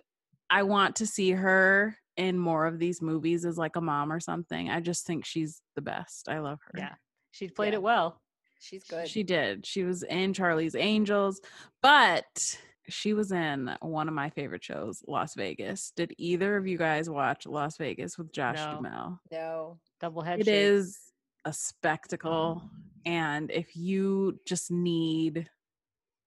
[0.51, 4.21] i want to see her in more of these movies as like a mom or
[4.21, 6.95] something i just think she's the best i love her Yeah.
[7.33, 7.79] She played Yeah.
[7.79, 8.21] it well.
[8.59, 9.07] She's good.
[9.09, 11.41] she did she was in charlie's angels
[11.83, 12.59] but
[12.89, 17.09] she was in one of my favorite shows las vegas did either of you guys
[17.11, 18.71] watch las vegas with josh No.
[18.71, 19.79] duhamel no.
[20.01, 20.41] Double head.
[20.41, 20.55] it shake.
[20.55, 20.99] is
[21.45, 22.71] a spectacle oh.
[23.05, 25.49] and if you just need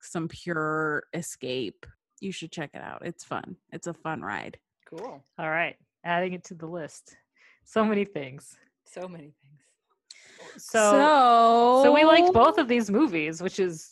[0.02, 1.86] some pure escape
[2.20, 4.58] you should check it out it's fun it's a fun ride
[4.90, 5.24] Cool.
[5.38, 5.76] All right.
[6.04, 7.16] Adding it to the list.
[7.64, 8.58] So many things.
[8.86, 10.64] So many things.
[10.64, 13.92] So so, so we liked both of these movies, which is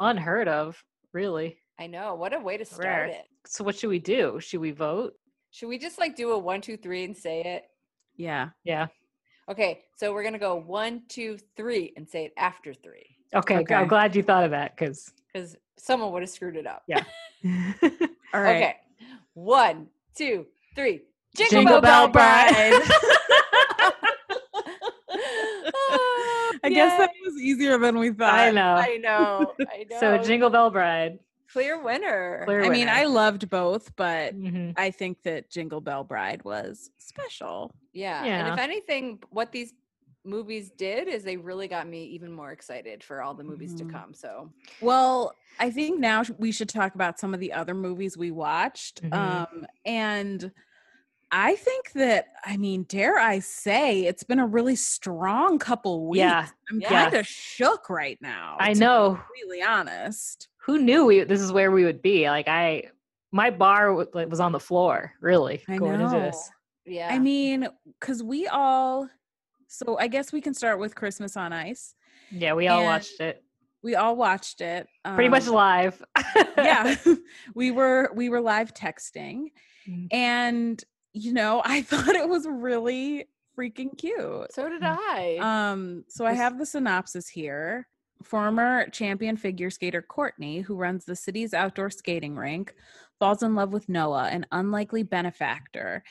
[0.00, 1.58] unheard of, really.
[1.78, 2.14] I know.
[2.14, 3.06] What a way to start Rare.
[3.06, 3.24] it.
[3.46, 4.40] So what should we do?
[4.40, 5.14] Should we vote?
[5.50, 7.64] Should we just like do a one, two, three and say it?
[8.16, 8.88] yeah Yeah.
[9.48, 13.16] Okay, so we're gonna go one, two, three, and say it after three.
[13.34, 13.58] Okay.
[13.58, 13.74] Okay.
[13.74, 16.82] I'm glad you thought of that because Because someone would have screwed it up.
[16.86, 17.04] Yeah.
[18.34, 18.76] all right Okay.
[19.34, 21.02] One, two, three.
[21.36, 22.82] Jingle, Jingle Bell, Bell Bride.
[26.64, 28.74] i guess that was easier than we thought I know.
[28.74, 29.54] I know.
[29.60, 30.00] I know.
[30.00, 31.18] So Jingle Bell Bride.
[31.52, 32.42] Clear winner.
[32.44, 34.74] Clear i mean i loved both but Mhm.
[34.76, 38.22] i think that jingle bell bride was special Yeah.
[38.24, 39.72] And if anything, what these
[40.24, 43.78] movies did is they really got me even more excited for all the movies Mhm.
[43.78, 44.14] to come.
[44.14, 48.30] So Well, I think now we should talk about some of the other movies we
[48.30, 49.02] watched.
[49.02, 49.14] Mhm.
[49.14, 50.52] Um, and
[51.32, 56.20] I think that, I mean, dare I say, it's been a really strong couple weeks.
[56.20, 56.48] Yeah.
[56.70, 56.88] I'm Yeah.
[56.88, 58.58] kind of shook right now.
[58.60, 59.18] I know.
[59.32, 60.48] Really honest.
[60.68, 62.28] Who knew we this is where we would be?
[62.28, 62.84] Like I
[63.32, 66.50] my bar wa- like, was on the floor, really, I going into this.
[66.86, 67.08] yeah.
[67.10, 69.08] I mean, because we all,
[69.66, 71.94] so I guess we can start with Christmas on Ice.
[72.30, 73.42] Yeah, we all And- watched it.
[73.82, 74.86] We all watched it.
[75.04, 76.02] Pretty much um, live.
[76.58, 76.96] yeah
[77.54, 79.46] we were we were live texting
[79.88, 80.08] Mhm.
[80.12, 83.26] and you know i thought it was really
[83.56, 84.82] freaking cute so did.
[84.82, 85.38] I.
[85.40, 87.86] um so i have the synopsis here
[88.22, 92.74] former champion figure skater courtney who runs the city's outdoor skating rink
[93.18, 96.02] falls in love with noah an unlikely benefactor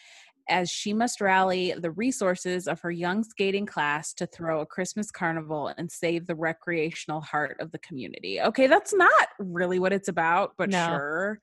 [0.49, 5.11] as she must rally the resources of her young skating class to throw a Christmas
[5.11, 8.41] carnival and save the recreational heart of the community.
[8.41, 10.85] Okay, that's not really what it's about, but No.
[10.85, 11.39] sure.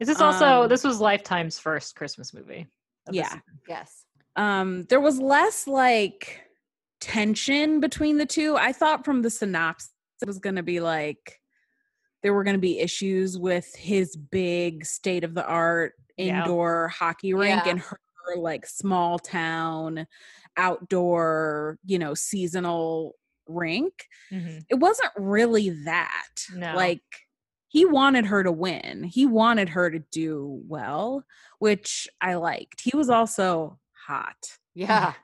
[0.00, 2.66] Is this also Um, this was Lifetime's first Christmas movie?
[3.10, 3.40] Yeah.
[3.68, 4.04] yes.
[4.36, 6.47] Um, there was less like
[7.00, 8.56] tension between the two.
[8.56, 9.90] I thought from the synopsis
[10.22, 11.40] it was going to be like
[12.22, 16.40] there were going to be issues with his big state of the art Yeah.
[16.42, 17.70] indoor hockey rink Yeah.
[17.70, 17.98] and her
[18.36, 20.06] like small town
[20.56, 23.14] outdoor, you know, seasonal
[23.46, 24.06] rink.
[24.32, 24.64] Mhm.
[24.68, 26.26] It wasn't really that.
[26.54, 26.74] No.
[26.74, 27.02] Like
[27.68, 29.04] he wanted her to win.
[29.04, 31.24] He wanted her to do well,
[31.58, 32.80] which I liked.
[32.80, 35.14] He was also hot Yeah.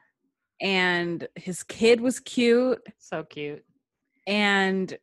[0.61, 3.65] And his kid was cute So cute.
[4.27, 4.97] and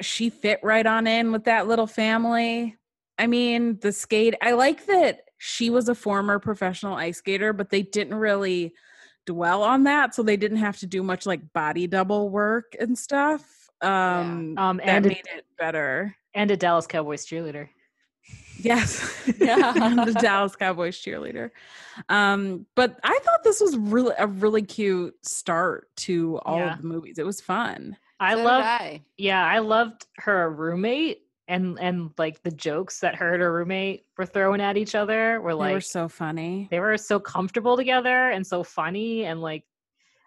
[0.00, 2.76] she fit right on in with that little family.
[3.18, 7.70] I mean, the skate, I like that she was a former professional ice skater, but
[7.70, 8.72] they didn't really
[9.26, 10.14] dwell on that.
[10.14, 13.70] So they didn't have to do much like body double work and stuff.
[13.82, 16.16] Um, Um, that and made it better.
[16.34, 17.68] and a Dallas Cowboys cheerleader.
[18.58, 19.22] Yes.
[19.38, 19.72] Yeah.
[20.04, 21.50] the Dallas Cowboys cheerleader.
[22.08, 26.72] Um, but I thought this was really a really cute start to all Yeah.
[26.74, 27.18] of the movies.
[27.18, 27.96] It was fun.
[28.20, 28.64] I So did love.
[28.64, 29.02] I.
[29.18, 34.06] Yeah, I loved her roommate and and like the jokes that her and her roommate
[34.16, 36.68] were throwing at each other were like they like were so funny.
[36.70, 39.62] they were so comfortable together and so funny and like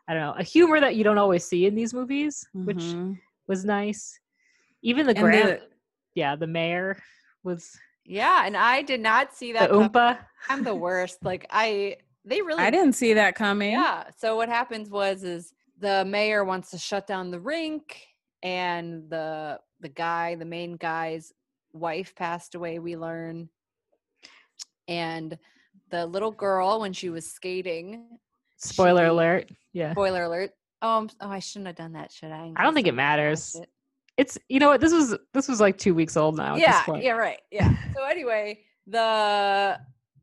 [0.08, 3.18] I don't know a humor that you don't always see in these movies, which Mhm.
[3.48, 4.20] was nice.
[4.84, 5.62] Even the And grand, the-
[6.14, 7.02] yeah, the mayor
[7.44, 7.76] was
[8.08, 9.70] Yeah, and I did not see that.
[9.70, 10.18] come- oompa.
[10.50, 11.24] I'm the worst.
[11.24, 12.64] Like I, they really.
[12.64, 13.72] I didn't see that coming.
[13.74, 14.06] Yeah.
[14.18, 18.02] So what happens was is the mayor wants to shut down the rink,
[18.42, 21.34] and the the guy, the main guy's
[21.74, 22.80] wife passed away.
[22.80, 23.50] We learn,
[24.88, 25.38] and
[25.90, 28.06] the little girl when she was skating.
[28.58, 29.50] Spoiler she- alert.
[29.74, 30.52] Yeah, Spoiler alert.
[30.82, 32.54] Oh, I'm, oh, I shouldn't have done that, should I?
[32.56, 33.56] I don't think it matters.
[33.56, 33.70] it?
[34.18, 36.54] It's you know what this was this was like two weeks old now.
[36.56, 37.04] At yeah this point.
[37.04, 39.80] yeah right yeah so anyway the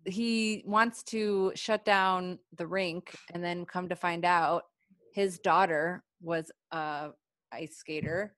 [0.07, 4.65] he wants to shut down the rink and then come to find out
[5.15, 7.11] his daughter was a
[7.53, 8.35] ice skater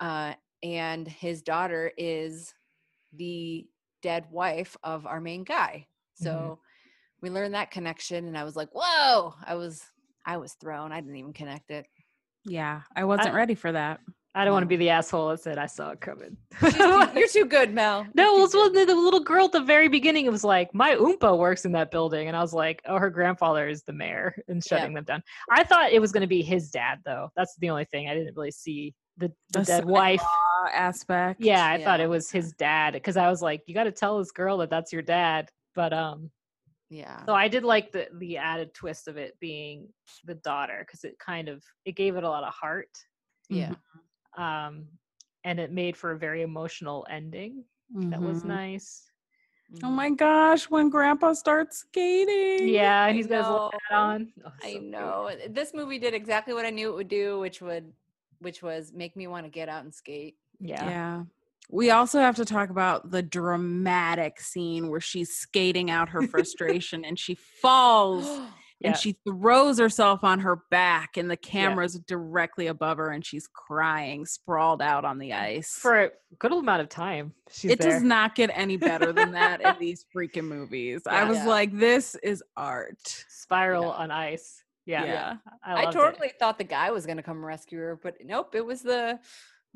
[0.00, 2.54] uh, and his daughter is
[3.14, 3.66] the
[4.02, 6.58] dead wife of our main guy so Mhm.
[7.22, 9.82] we learned that connection and i was like whoa i was
[10.24, 11.86] i was thrown i didn't even connect it
[12.44, 14.00] Yeah, I wasn't I- ready for that.
[14.36, 16.36] I don't want to be the asshole that said I saw it coming.
[16.60, 18.86] Too- you're too good mel No, it was well, good.
[18.86, 20.26] the, the little girl at the very beginning.
[20.26, 23.10] It was like my oompa works in that building, and I was like, oh, her
[23.10, 24.78] grandfather is the mayor and Yeah.
[24.78, 25.22] shutting them down.
[25.50, 27.30] I thought it was going to be his dad, though.
[27.34, 30.22] That's the only thing I didn't really see the, the The dead wife.
[30.72, 31.40] aspect.
[31.40, 34.18] Yeah, I thought it was his dad because I was like, you got to tell
[34.18, 35.48] this girl that that's your dad.
[35.74, 36.30] But um,
[36.88, 39.88] yeah so I did like the the added twist of it being
[40.24, 42.88] the daughter because it kind of it gave it a lot of heart.
[43.48, 43.74] yeah
[44.36, 44.86] Um,
[45.44, 47.64] and it made for a very emotional ending.
[47.94, 48.46] That was Mhm.
[48.46, 49.10] nice.
[49.82, 52.68] Oh my gosh, when grandpa starts skating.
[52.68, 54.32] Yeah, he's got his little hat on.
[54.44, 54.84] Oh, I so cute.
[54.84, 55.30] know.
[55.48, 57.92] This movie did exactly what I knew it would do, which would
[58.38, 60.36] which was make me want to get out and skate.
[60.60, 60.84] Yeah.
[60.84, 61.24] Yeah.
[61.70, 67.04] We also have to talk about the dramatic scene where she's skating out her frustration
[67.04, 68.26] and she falls
[68.80, 68.88] Yeah.
[68.88, 73.46] and she throws herself on her back and the camera's directly above her and she's
[73.46, 75.70] crying sprawled out on the mm, ice.
[75.70, 77.32] For a good amount of time.
[77.50, 77.92] She's it there.
[77.92, 81.02] does not get any better than that in these freaking movies.
[81.08, 81.46] I was Yeah.
[81.46, 83.24] like, this is art.
[83.28, 83.90] spiral Yeah.
[84.02, 84.62] on ice.
[84.84, 85.04] Yeah.
[85.04, 85.36] Yeah.
[85.64, 88.64] I, I, loved totally thought the guy was gonna come rescue her, but nope, it
[88.64, 89.18] was the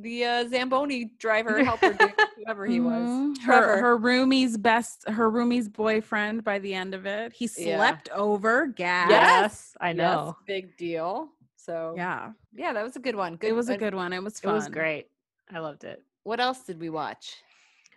[0.03, 2.93] the uh, Zamboni driver helper dude, whoever he was.
[3.09, 3.43] Mhm.
[3.43, 7.33] Her her roomie's best her roomie's boyfriend by the end of it.
[7.33, 7.77] He Yeah.
[7.77, 9.11] slept over gas.
[9.11, 10.03] Yes, I know.
[10.03, 10.37] Yes, know.
[10.47, 11.29] big deal.
[11.57, 12.33] So yeah.
[12.55, 12.73] Yeah.
[12.73, 13.37] that was a good one.
[13.37, 13.51] Good.
[13.51, 14.13] it was a good one.
[14.13, 14.53] It was fun.
[14.53, 15.09] It was great.
[15.53, 16.03] I loved it.
[16.25, 17.37] What else did we watch?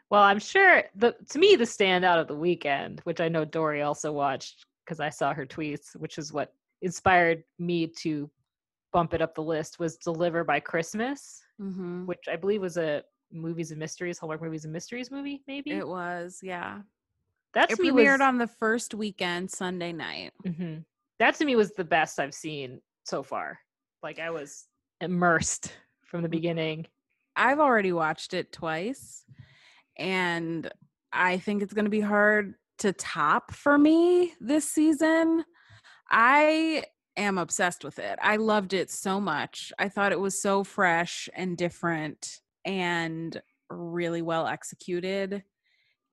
[0.09, 3.81] Well, I'm sure the to me the standout of the weekend, which I know Dory
[3.81, 8.29] also watched because I saw her tweets, which is what inspired me to
[8.91, 12.05] bump it up the list, was Deliver by Christmas, Mhm.
[12.07, 15.71] which I believe was a movies and mysteries, Hallmark movies and mysteries movie, maybe.
[15.71, 16.81] It was, yeah.
[17.53, 20.33] that It premiered was, on the first weekend, Sunday night.
[20.45, 20.85] Mhm.
[21.19, 23.59] That to me was the best I've seen so far.
[24.01, 24.67] Like I was
[25.01, 26.31] immersed from the Mhm.
[26.31, 26.87] beginning.
[27.35, 29.23] I've already watched it twice,
[29.97, 30.71] and
[31.11, 35.45] I think it's going to be hard to top for me this season.
[36.09, 36.85] I
[37.17, 38.19] am obsessed with it.
[38.21, 39.71] I loved it so much.
[39.80, 45.43] I thought it was so fresh and different and really well executed.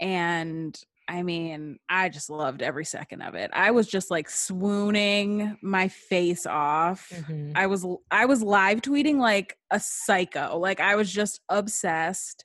[0.00, 3.50] And I mean, I just loved every second of it.
[3.52, 7.08] I was just like swooning my face off.
[7.10, 7.52] Mhm.
[7.56, 10.56] I was I was live tweeting like a psycho.
[10.58, 12.44] Like I was just obsessed.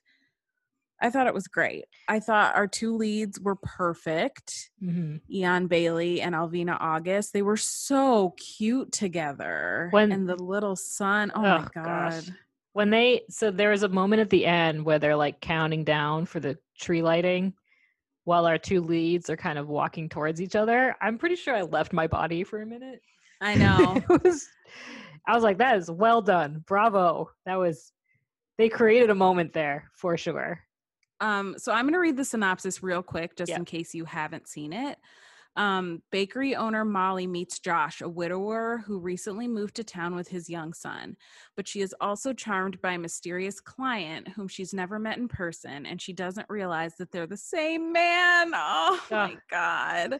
[1.01, 1.85] I thought it was great.
[2.07, 4.69] I thought our two leads were perfect.
[4.81, 5.21] Mhm.
[5.29, 7.33] Eion Bailey and Alvina August.
[7.33, 9.89] They were so cute together.
[9.91, 11.31] When- and the little son.
[11.35, 11.83] Oh, Oh, my god.
[11.85, 12.29] gosh.
[12.73, 16.25] When they so there was a moment at the end where they're like counting down
[16.25, 17.53] for the tree lighting
[18.25, 20.95] while our two leads are kind of walking towards each other.
[21.01, 23.01] I'm pretty sure I left my body for a minute.
[23.41, 24.01] I know.
[24.09, 24.47] it was
[25.27, 26.63] I was like, that is well done.
[26.67, 27.29] Bravo.
[27.45, 27.91] That was
[28.57, 30.61] they created a moment there for sure.
[31.21, 33.57] Um, so I'm going to read the synopsis real quick, just Yeah.
[33.57, 34.97] in case you haven't seen it.
[35.57, 40.49] Um, bakery owner Molly meets Josh, a widower who recently moved to town with his
[40.49, 41.15] young son.
[41.55, 45.85] But she is also charmed by a mysterious client whom she's never met in person,
[45.85, 48.51] and she doesn't realize that they're the same man.
[48.53, 50.19] Oh my God.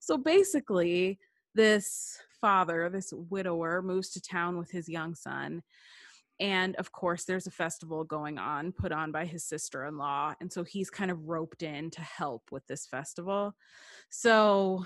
[0.00, 1.20] So basically,
[1.54, 5.62] this father, this widower, moves to town with his young son.
[6.42, 10.34] And of course, there's a festival going on put on by his sister in law.
[10.40, 13.54] And so he's kind of roped in to help with this festival.
[14.10, 14.84] So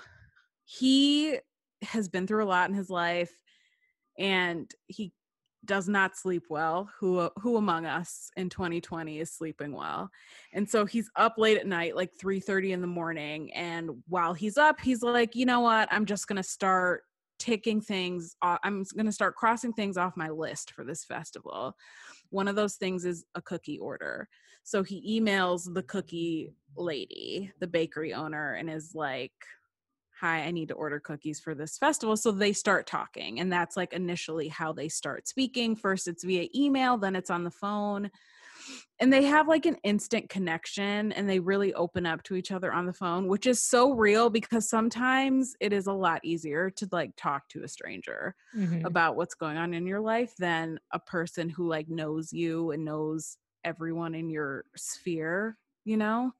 [0.66, 1.38] he
[1.80, 3.32] has been through a lot in his life
[4.18, 5.14] and he
[5.64, 6.90] does not sleep well.
[7.00, 10.10] Who uh, who among us in 2020 is sleeping well?
[10.52, 13.52] And so he's up late at night, like 3:30 in the morning.
[13.54, 15.88] And while he's up, he's like, you know what?
[15.90, 17.04] I'm just gonna start
[17.38, 18.58] ticking things off.
[18.62, 21.76] I'm gonna start crossing things off my list for this festival.
[22.30, 24.28] One of those things is a cookie order.
[24.62, 29.32] So he emails the cookie lady, the bakery owner, and is like,
[30.20, 32.16] Hi, I need to order cookies for this festival.
[32.16, 33.38] So they start talking.
[33.38, 35.76] And that's like initially how they start speaking.
[35.76, 38.10] First, it's via email, then it's on the phone.
[38.98, 42.72] And they have like an instant connection and they really open up to each other
[42.72, 46.88] on the phone which is so real because sometimes it is a lot easier to
[46.92, 48.84] like talk to a stranger Mhm.
[48.84, 52.84] about what's going on in your life than a person who like knows you and
[52.84, 56.32] knows everyone in your sphere you know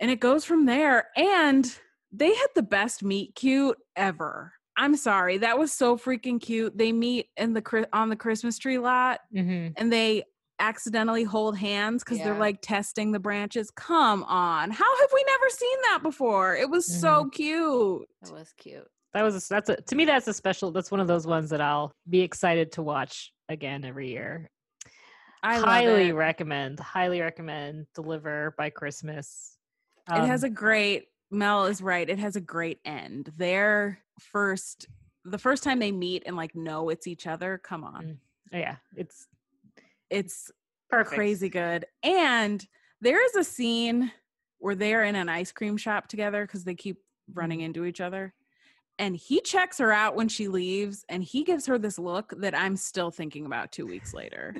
[0.00, 1.78] and it goes from there and
[2.12, 6.92] they had the best meet cute ever i'm sorry that was so freaking cute they
[6.92, 9.76] meet in the on the christmas tree lot Mhm.
[9.76, 10.24] and they
[10.58, 13.70] accidentally hold hands because they're like testing the branches.
[13.70, 14.70] Come on.
[14.70, 16.56] How have we never seen that before?
[16.56, 18.08] It was so cute.
[18.22, 18.86] That was cute.
[19.14, 20.70] That was a, that's a to me that's a special.
[20.72, 24.50] That's one of those ones that I'll be excited to watch again every year.
[25.42, 26.14] I love highly it.
[26.14, 26.80] recommend.
[26.80, 27.86] Highly recommend.
[27.94, 29.56] Deliver by Christmas.
[30.10, 32.08] it has Um, a great Mel is right.
[32.08, 33.30] It has a great end.
[33.36, 34.86] Their first
[35.24, 38.04] the first time they meet and like know it's each other, come on.
[38.52, 38.76] Mm, yeah.
[38.94, 39.26] It's
[40.10, 40.50] It's
[40.90, 41.14] perfect.
[41.14, 41.86] crazy good.
[42.02, 42.64] And
[43.00, 44.10] there is a scene
[44.58, 46.98] where they're in an ice cream shop together because they keep
[47.32, 47.66] running mm-hmm.
[47.66, 48.34] into each other.
[48.98, 52.56] And he checks her out when she leaves and he gives her this look that
[52.56, 54.56] I'm still thinking about two weeks later.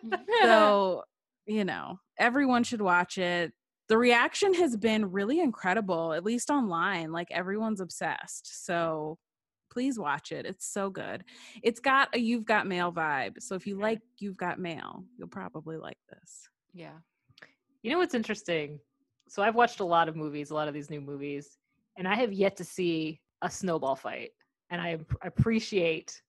[0.42, 1.02] so,
[1.46, 3.52] you know, everyone should watch it.
[3.88, 7.10] The reaction has been really incredible, at least online.
[7.10, 8.64] Like everyone's obsessed.
[8.64, 9.18] So
[9.70, 10.46] please watch it.
[10.46, 11.24] It's so good.
[11.62, 13.40] It's got a You've Got Mail vibe.
[13.40, 16.48] So if you like You've Got Mail, you'll probably like this.
[16.74, 16.98] Yeah.
[17.82, 18.80] You know what's interesting?
[19.28, 21.56] So I've watched a lot of movies, a lot of these new movies,
[21.96, 24.30] and I have yet to see a snowball fight.
[24.70, 26.20] And I appreciate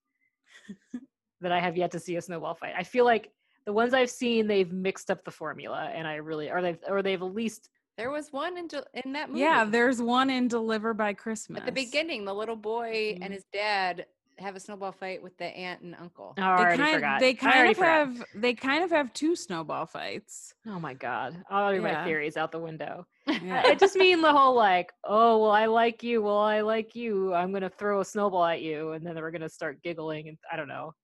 [1.41, 2.73] that I have yet to see a snowball fight.
[2.77, 3.31] I feel like
[3.65, 7.01] the ones I've seen, they've mixed up the formula, and I really, or they've, or
[7.01, 9.41] they've at least, There was one in, Ju- in that movie.
[9.41, 11.59] Yeah, there's one in Deliver by Christmas.
[11.59, 13.19] At the beginning, the little boy Mhm.
[13.25, 14.05] and his dad
[14.39, 16.33] have a snowball fight with the aunt and uncle.
[16.37, 17.19] oh, I They already kind, forgot.
[17.19, 18.07] they kind already of forgot.
[18.07, 20.55] have they kind of have two snowball fights.
[20.65, 21.43] Oh my god!
[21.51, 23.05] All of my theories out the window.
[23.27, 23.61] Yeah.
[23.65, 26.23] I just mean the whole like, oh well, I like you.
[26.23, 27.33] Well, I like you.
[27.35, 30.55] I'm gonna throw a snowball at you, and then we're gonna start giggling, and I
[30.55, 30.95] don't know.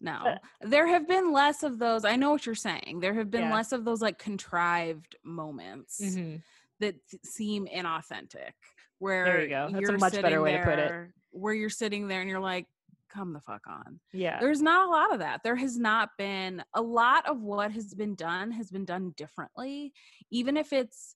[0.00, 2.04] No, there have been less of those.
[2.04, 3.00] I know what you're saying.
[3.00, 3.54] There have been Yeah.
[3.54, 6.42] less of those like contrived moments Mhm.
[6.80, 8.52] that seem inauthentic.
[8.98, 9.68] Where There you go.
[9.72, 11.10] That's a much better way to put it.
[11.30, 12.66] Where you're sitting there and you're like,
[13.08, 14.38] "Come the fuck on." Yeah.
[14.40, 15.42] There's not a lot of that.
[15.42, 19.92] There has not been a lot of what has been done has been done differently,
[20.30, 21.15] even if it's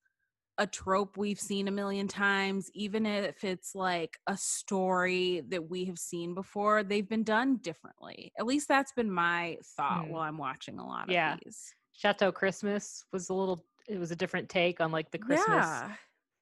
[0.61, 5.87] a trope we've seen a million times, even if it's like a story that we
[5.87, 8.31] have seen before, they've been done differently.
[8.39, 10.11] At least that's been my thought Mm.
[10.11, 11.35] while I'm watching a lot Yeah.
[11.35, 11.75] of these.
[11.93, 13.67] Chateau Christmas was a little.
[13.89, 15.97] It was a different take on like the Christmas Yeah.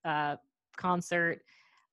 [0.05, 0.37] uh,
[0.77, 1.41] concert.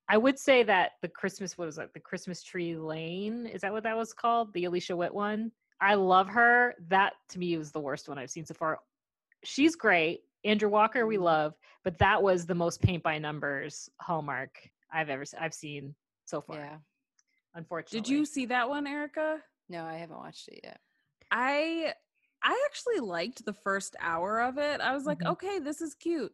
[0.09, 1.93] I would say that the Christmas what was it?
[1.93, 4.51] The Christmas Tree Lane is that what that was called?
[4.53, 5.51] The Alicia Witt one.
[5.79, 6.73] I love her.
[6.87, 8.79] That to me was the worst one I've seen so far.
[9.43, 10.21] She's great.
[10.45, 15.25] Andrew Walker we love, but that was the most paint by numbers Hallmark I've ever
[15.25, 16.57] se- I've seen so far.
[16.57, 16.77] yeah.
[17.55, 19.39] Unfortunately, Did you see that one, Erica?
[19.69, 20.79] No, I haven't watched it yet.
[21.31, 21.93] I
[22.43, 24.79] I actually liked the first hour of it.
[24.79, 25.31] I was like, Mhm.
[25.31, 26.31] okay, this is cute.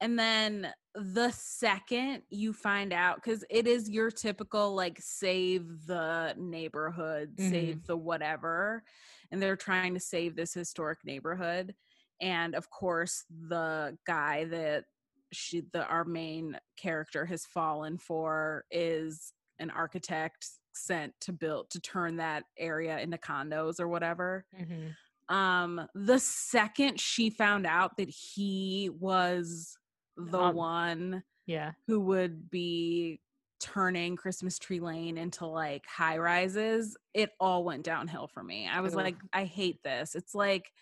[0.00, 6.34] And then the second you find out, because it is your typical like save the
[6.36, 7.50] neighborhood, Mhm.
[7.50, 8.84] save the whatever,
[9.30, 11.74] and they're trying to save this historic neighborhood.
[12.20, 14.84] And of course, the guy that
[15.32, 21.80] she the our main character has fallen for is an architect sent to build to
[21.80, 24.96] turn that area into condos or whatever Mhm.
[25.28, 29.76] um the second she found out that he was
[30.16, 31.74] the Um, one Yeah.
[31.86, 33.20] who would be
[33.60, 38.80] turning christmas tree lane into like high rises it all went downhill for me i
[38.80, 38.96] was Oof.
[38.96, 40.72] like i hate this it's like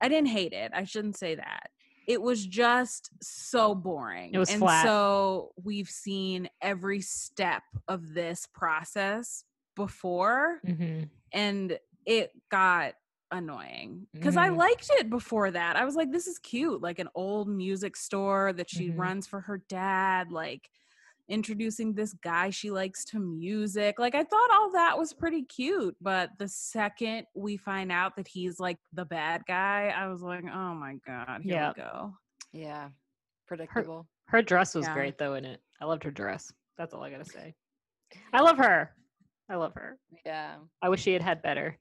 [0.00, 1.70] i didn't hate it i shouldn't say that
[2.06, 4.84] it was just so boring It was and flat.
[4.84, 9.44] so we've seen every step of this process
[9.76, 12.94] before hmm and it got
[13.30, 14.56] annoying because I Mhm.
[14.56, 15.76] liked it before that.
[15.76, 18.98] I was like, this is cute, like an old music store that she Mhm.
[18.98, 20.68] runs for her dad, like
[21.30, 23.98] introducing this guy she likes to music.
[23.98, 28.28] Like, I thought all that was pretty cute, but the second we find out that
[28.28, 31.72] he's like the bad guy, I was like, oh my God, here Yeah.
[31.76, 32.14] we go.
[32.52, 32.88] Yeah.
[33.46, 34.06] Predictable.
[34.26, 34.94] Her dress was Yeah.
[34.94, 35.60] great though in it.
[35.80, 36.52] I loved her dress.
[36.76, 37.54] That's all I gotta say.
[38.32, 38.94] I love her.
[39.48, 39.98] I love her.
[40.26, 40.56] Yeah.
[40.82, 41.78] I wish she had had better.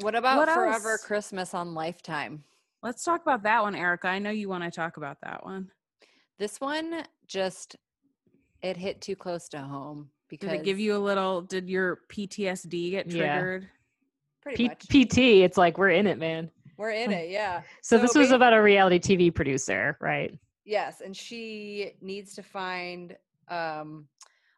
[0.00, 1.04] What about What Forever else?
[1.04, 2.44] Christmas on Lifetime?
[2.82, 4.08] Let's talk about that one, Erica.
[4.08, 5.70] I know you want to talk about that one.
[6.38, 7.76] This one just
[8.66, 12.00] it hit too close to home because Did it give you a little, did your
[12.08, 13.34] PTSD get Yeah.
[13.34, 13.68] triggered?
[14.42, 14.88] pretty P- much.
[14.88, 16.50] PT, it's like we're in it, man.
[16.76, 17.30] we're in it.
[17.30, 17.62] Yeah.
[17.82, 20.38] So, this was about a reality TV producer, right?
[20.64, 23.16] Yes, and she needs to find
[23.48, 24.06] um,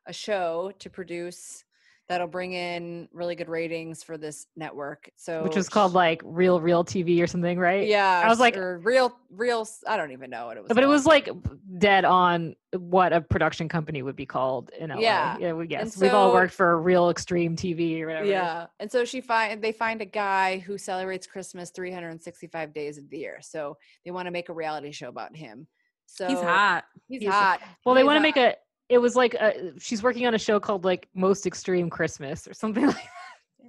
[0.06, 1.64] a show to produce
[2.08, 5.10] that'll bring in really good ratings for this network.
[5.16, 7.86] So Which was called like Real Real TV or something, right?
[7.86, 8.22] yeah.
[8.24, 9.68] I was like- or real, real.
[9.86, 10.68] I don't even know what it was.
[10.72, 11.28] But it was like
[11.76, 15.00] dead on what a production company would be called in LA.
[15.00, 15.36] Yeah.
[15.38, 15.94] Yeah, we, yes.
[15.94, 18.26] And We've all worked for Real Extreme TV or whatever.
[18.26, 18.66] Yeah.
[18.80, 23.18] And so she find they find a guy who celebrates Christmas 365 days of the
[23.18, 23.38] year.
[23.42, 25.66] So they want to make a reality show about him.
[26.06, 26.84] So He's hot.
[27.06, 27.60] He's, He's- hot.
[27.84, 28.54] Well, they want to make a.
[28.88, 32.54] It was like a, she's working on a show called like Most Extreme Christmas or
[32.54, 33.08] something like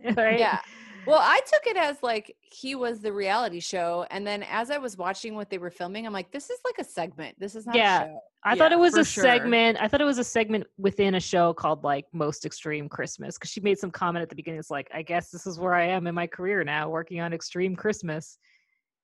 [0.03, 0.17] that.
[0.17, 0.39] Right?
[0.39, 0.59] Yeah.
[1.05, 4.05] Well, I took it as like he was the reality show.
[4.11, 6.75] And then as I was watching what they were filming, I'm like, this is like
[6.77, 7.39] a segment.
[7.39, 8.03] This is not Yeah.
[8.03, 8.19] a show.
[8.43, 9.23] I thought it was a sure.
[9.23, 9.77] segment.
[9.81, 13.49] I thought it was a segment within a show called like Most Extreme Christmas because
[13.49, 14.59] she made some comment at the beginning.
[14.59, 17.33] It's like, I guess this is where I am in my career now, working on
[17.33, 18.37] Extreme Christmas.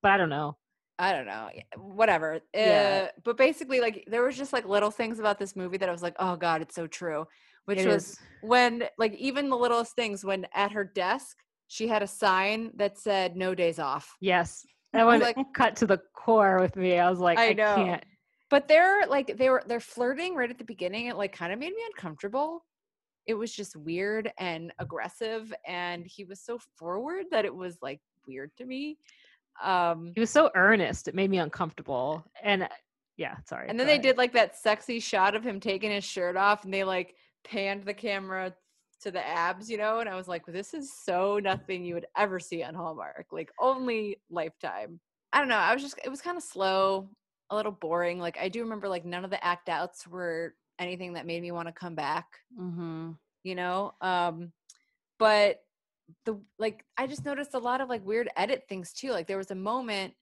[0.01, 0.57] But I don't know.
[0.97, 1.49] I don't know.
[1.77, 2.39] Whatever.
[2.53, 3.07] Yeah.
[3.07, 5.91] Uh, but basically, like, there was just like little things about this movie that I
[5.91, 7.25] was like, oh God, it's so true.
[7.65, 8.19] Which It was is.
[8.41, 11.37] when, like, even the littlest things, when at her desk,
[11.67, 14.15] she had a sign that said no days off.
[14.21, 14.65] Yes.
[14.93, 16.97] That one like- cut to the core with me.
[16.99, 17.75] I was like, I I, know.
[17.75, 18.03] can't.
[18.51, 21.07] But they're like, they were, they're flirting right at the beginning.
[21.07, 22.63] It like kind of made me uncomfortable.
[23.25, 25.51] It was just weird and aggressive.
[25.67, 28.99] And he was so forward that it was like weird to me.
[29.63, 31.07] Um, He was so earnest.
[31.07, 32.23] It made me uncomfortable.
[32.43, 32.67] And uh,
[33.17, 33.69] yeah, sorry.
[33.69, 36.73] And then they did like that sexy shot of him taking his shirt off and
[36.73, 38.53] they like panned the camera
[39.01, 39.99] to the abs, you know?
[39.99, 43.27] And I was like, this is so nothing you would ever see on Hallmark.
[43.31, 44.99] Like only lifetime.
[45.31, 45.55] I don't know.
[45.57, 47.09] I was just it was kind of slow,
[47.49, 48.19] a little boring.
[48.19, 51.51] Like I do remember like none of the act outs were anything that made me
[51.51, 52.25] want to come back,
[52.59, 53.11] Mm-hmm.
[53.43, 53.93] you know?
[54.01, 54.51] Um
[55.19, 55.61] but
[56.25, 59.11] the like I just noticed a lot of like weird edit things too.
[59.11, 60.13] Like there was a moment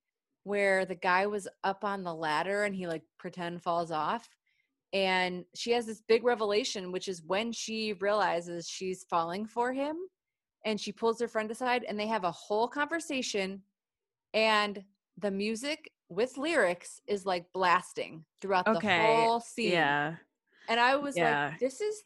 [0.43, 4.27] where the guy was up on the ladder and he like pretend falls off
[4.91, 9.95] and she has this big revelation which is when she realizes she's falling for him
[10.65, 13.61] and she pulls her friend aside and they have a whole conversation
[14.33, 14.83] and
[15.17, 20.15] the music with lyrics is like blasting throughout Okay, the whole scene Yeah.
[20.67, 21.47] and I was Yeah.
[21.51, 22.03] like, this is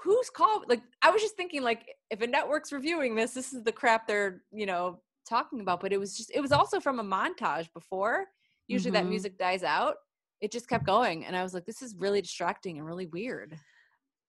[0.00, 3.62] who's called like I was just thinking like if a network's reviewing this, this is
[3.64, 5.80] the crap they're, you know, talking about.
[5.80, 8.26] But it was just it was also from a montage before.
[8.68, 9.10] Usually that Mhm.
[9.10, 9.96] music dies out.
[10.40, 11.24] It just kept going.
[11.24, 13.58] And I was like, this is really distracting and really weird.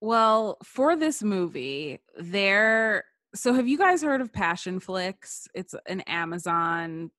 [0.02, 3.04] Well, for this movie, there.
[3.36, 5.48] So, have you guys heard of Passionflix?
[5.54, 7.12] It's an Amazon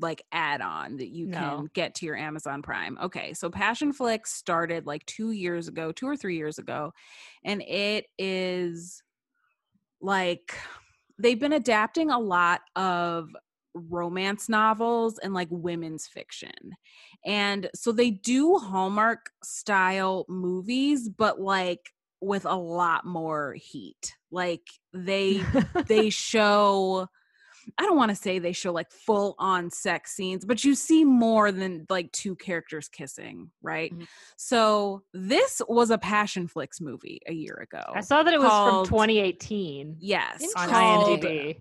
[0.00, 1.68] like add-on that you can No.
[1.74, 2.98] get to your Amazon Prime.
[3.02, 6.92] Okay, so Passionflix started like two years ago, two or three years ago,
[7.44, 9.02] and it is
[10.00, 10.54] like
[11.18, 13.28] they've been adapting a lot of
[13.74, 16.76] romance novels and like women's fiction.
[17.24, 21.90] And so they do Hallmark style movies, but like
[22.20, 24.16] with a lot more heat.
[24.30, 25.48] Like they
[25.86, 27.08] they show
[27.76, 31.04] I don't want to say they show like full on sex scenes, but you see
[31.04, 33.92] more than like two characters kissing, right?
[33.92, 34.06] Mhm.
[34.36, 37.82] So this was a Passionflix movie a year ago.
[37.94, 41.60] I saw that it was from 2018 Yes, on called- IMDb.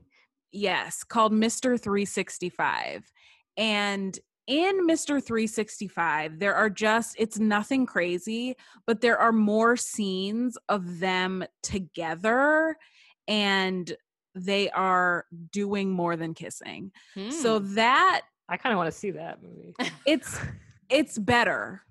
[0.51, 1.79] Yes, called Mr.
[1.79, 3.11] 365.
[3.57, 5.21] And in Mr.
[5.21, 8.55] 365, there are just, it's nothing crazy,
[8.85, 12.77] but there are more scenes of them together
[13.27, 13.93] and
[14.45, 16.91] they are doing more than kissing.
[17.29, 17.73] So Hmm.
[17.75, 19.75] that I kind of want to see that movie.
[20.05, 20.39] it's
[20.89, 21.81] it's better.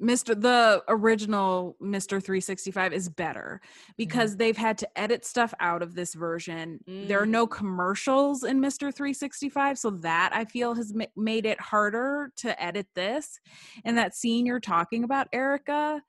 [0.00, 0.40] Mr.
[0.40, 2.20] The original Mr.
[2.22, 3.60] 365 is better
[3.96, 6.80] because they've had to edit stuff out of this version.
[6.88, 8.92] There are no commercials in Mr.
[8.92, 13.38] 365, so that I feel has ma- made it harder to edit this.
[13.84, 16.02] And that scene you're talking about, Erica,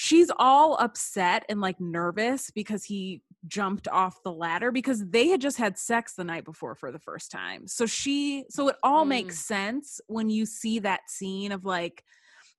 [0.00, 5.40] she's all upset and like nervous because he jumped off the ladder because they had
[5.40, 7.66] just had sex the night before for the first time.
[7.66, 9.46] So she so it all makes mm.
[9.46, 12.04] sense when you see that scene of like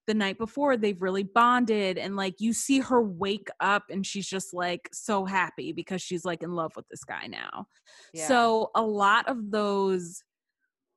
[0.06, 4.28] the night before they've really bonded and like you see her wake up and she's
[4.28, 7.64] just like so happy because she's like in love with this guy now.
[8.12, 8.28] Yeah.
[8.28, 10.22] So a lot of those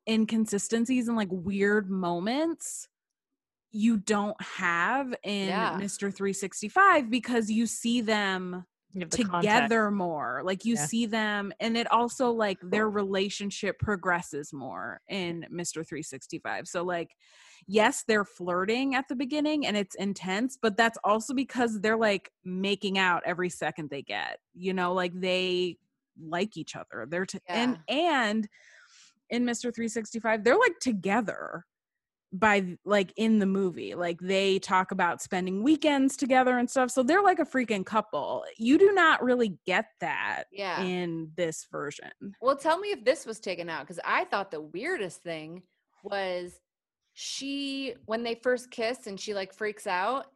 [0.10, 2.90] inconsistencies and like weird moments
[3.74, 5.78] you don't have in Yeah.
[5.80, 6.14] Mr.
[6.16, 9.32] 365 because you see them You the together
[9.86, 9.94] context.
[9.94, 10.42] more.
[10.46, 10.86] Like you Yeah.
[10.86, 15.86] see them and it also like their relationship progresses more in Mr.
[15.86, 16.68] 365.
[16.68, 17.16] So like
[17.66, 22.32] yes, they're flirting at the beginning and it's intense, but that's also because they're like
[22.46, 24.38] making out every second they get.
[24.54, 25.78] You know, like they
[26.22, 27.08] like each other.
[27.10, 28.48] They're t- and and
[29.32, 29.74] in Mr.
[29.74, 31.66] 365, they're like together
[32.34, 33.94] by like in the movie.
[33.94, 36.90] Like they talk about spending weekends together and stuff.
[36.90, 38.44] So they're like a freaking couple.
[38.58, 40.82] You do not really get that Yeah.
[40.82, 42.10] in this version.
[42.42, 45.62] Well, tell me if this was taken out because I thought the weirdest thing
[46.04, 46.60] was
[47.14, 50.28] she when they first kiss and she like freaks out.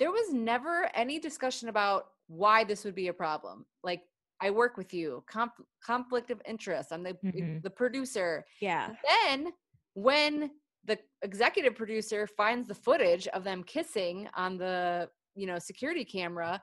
[0.00, 3.64] There was never any discussion about why this would be a problem.
[3.84, 4.02] Like
[4.40, 5.52] I work with you, conf-
[5.84, 6.92] conflict of interest.
[6.92, 7.62] I'm the Mhm.
[7.62, 8.44] the producer.
[8.60, 8.94] Yeah.
[9.30, 9.52] Then
[9.94, 10.50] when
[10.88, 16.60] the executive producer finds the footage of them kissing on the you know security camera,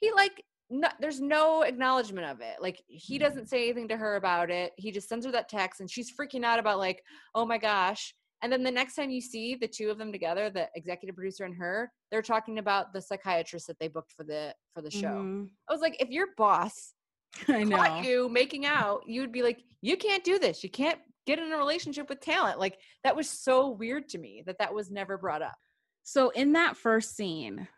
[0.00, 2.56] he like no, there's no acknowledgement of it.
[2.60, 4.72] Like he doesn't say anything to her about it.
[4.76, 7.02] He just sends her that text, and she's freaking out about like,
[7.34, 8.12] oh my gosh.
[8.42, 11.44] And then the next time you see the two of them together, the executive producer
[11.44, 15.08] and her, they're talking about the psychiatrist that they booked for the for the show.
[15.08, 15.48] Mhm.
[15.68, 16.94] I was like, if your boss
[17.48, 17.76] I know.
[17.76, 20.62] caught you making out, you'd be like, you can't do this.
[20.64, 22.58] You can't get in a relationship with talent.
[22.58, 25.56] Like that was so weird to me that that was never brought up.
[26.02, 27.68] So in that first scene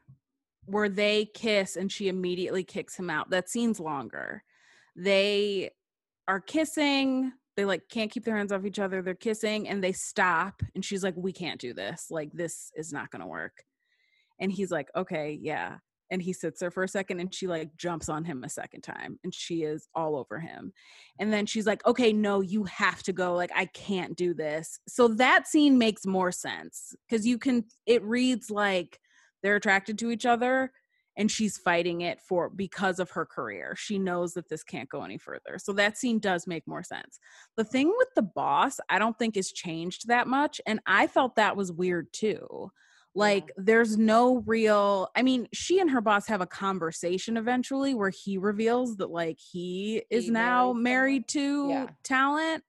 [0.66, 4.44] where they kiss and she immediately kicks him out, that scene's longer.
[4.94, 5.70] They
[6.26, 9.02] are kissing, they like can't keep their hands off each other.
[9.02, 12.06] They're kissing and they stop and she's like, "We can't do this.
[12.10, 13.64] Like this is not going to work."
[14.38, 15.78] And he's like, "Okay, yeah."
[16.10, 18.82] And he sits there for a second and she like jumps on him a second
[18.82, 20.72] time and she is all over him.
[21.18, 23.34] And then she's like, okay, no, you have to go.
[23.34, 24.80] Like, I can't do this.
[24.88, 28.98] So that scene makes more sense because you can, it reads like
[29.42, 30.72] they're attracted to each other
[31.18, 33.74] and she's fighting it for because of her career.
[33.76, 35.58] She knows that this can't go any further.
[35.58, 37.18] So that scene does make more sense.
[37.56, 40.60] The thing with the boss, I don't think has changed that much.
[40.64, 42.70] And I felt that was weird too.
[43.18, 48.10] Like, there's no real, I mean, she and her boss have a conversation eventually where
[48.10, 51.94] he reveals that, like, he is He now married to Yeah.
[52.04, 52.64] talent.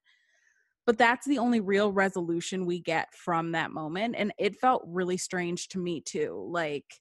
[0.86, 4.16] But that's the only real resolution we get from that moment.
[4.16, 6.48] And it felt really strange to me too.
[6.50, 7.00] Like,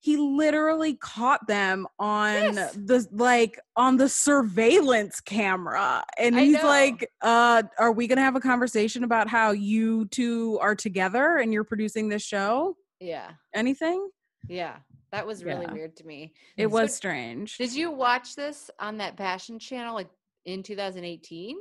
[0.00, 2.72] he literally caught them on Yes.
[2.74, 8.40] the like on the surveillance camera and he's like uh are we gonna have a
[8.40, 13.32] conversation about how you two are together and you're producing this show Yeah.
[13.54, 14.08] anything
[14.48, 14.76] Yeah.
[15.10, 15.72] That was really Yeah.
[15.72, 16.34] weird to me.
[16.56, 20.10] it So was strange Did you watch this on that Passion channel like
[20.44, 21.56] in 2018?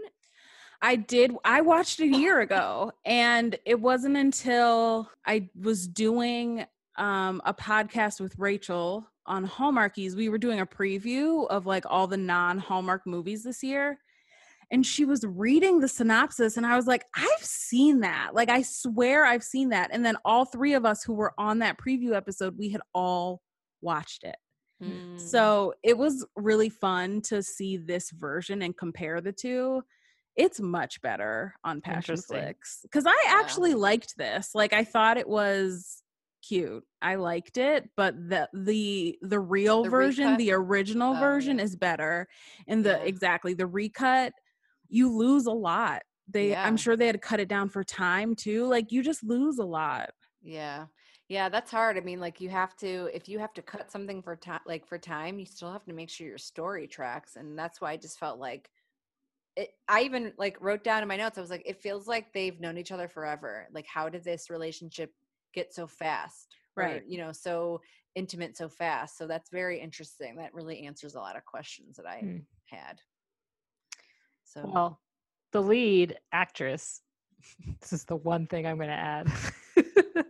[0.81, 1.33] I did.
[1.43, 6.65] I watched it a year ago, and it wasn't until I was doing
[6.97, 10.15] um, a podcast with Rachel on Hallmarkies.
[10.15, 13.99] We were doing a preview of like all the non Hallmark movies this year.
[14.69, 18.31] And she was reading the synopsis, and I was like, I've seen that.
[18.33, 19.91] Like, I swear I've seen that.
[19.93, 23.41] And then all three of us who were on that preview episode, we had all
[23.79, 24.35] watched it.
[24.83, 25.21] Mm.
[25.21, 29.83] So it was really fun to see this version and compare the two.
[30.35, 32.17] It's much better on Passion.
[32.17, 33.39] Flicks because I Yeah.
[33.39, 34.53] actually liked this.
[34.53, 36.03] Like I thought it was
[36.47, 36.83] cute.
[37.01, 40.37] I liked it, but the the the real The version, recut?
[40.37, 41.59] the original Oh, version yeah.
[41.59, 42.27] is better.
[42.67, 43.07] And the Yeah.
[43.07, 44.33] exactly the recut,
[44.89, 46.03] you lose a lot.
[46.27, 46.63] They Yeah.
[46.63, 48.65] I'm sure they had to cut it down for time too.
[48.67, 50.11] Like you just lose a lot.
[50.41, 50.87] Yeah.
[51.29, 51.97] Yeah, that's hard.
[51.97, 54.87] I mean, like you have to if you have to cut something for time like
[54.87, 57.35] for time, you still have to make sure your story tracks.
[57.35, 58.69] And that's why I just felt like
[59.55, 62.33] it I even like wrote down in my notes, I was like, it feels like
[62.33, 63.67] they've known each other forever.
[63.71, 65.13] Like how did this relationship
[65.53, 66.55] get so fast?
[66.75, 67.03] Or, Right.
[67.07, 67.81] you know, so
[68.15, 69.17] intimate so fast.
[69.17, 70.35] So that's very interesting.
[70.35, 72.37] That really answers a lot of questions that I Hmm.
[72.65, 73.01] had.
[74.43, 75.01] So Well,
[75.51, 77.01] the lead actress,
[77.81, 79.27] this is the one thing I'm going to add.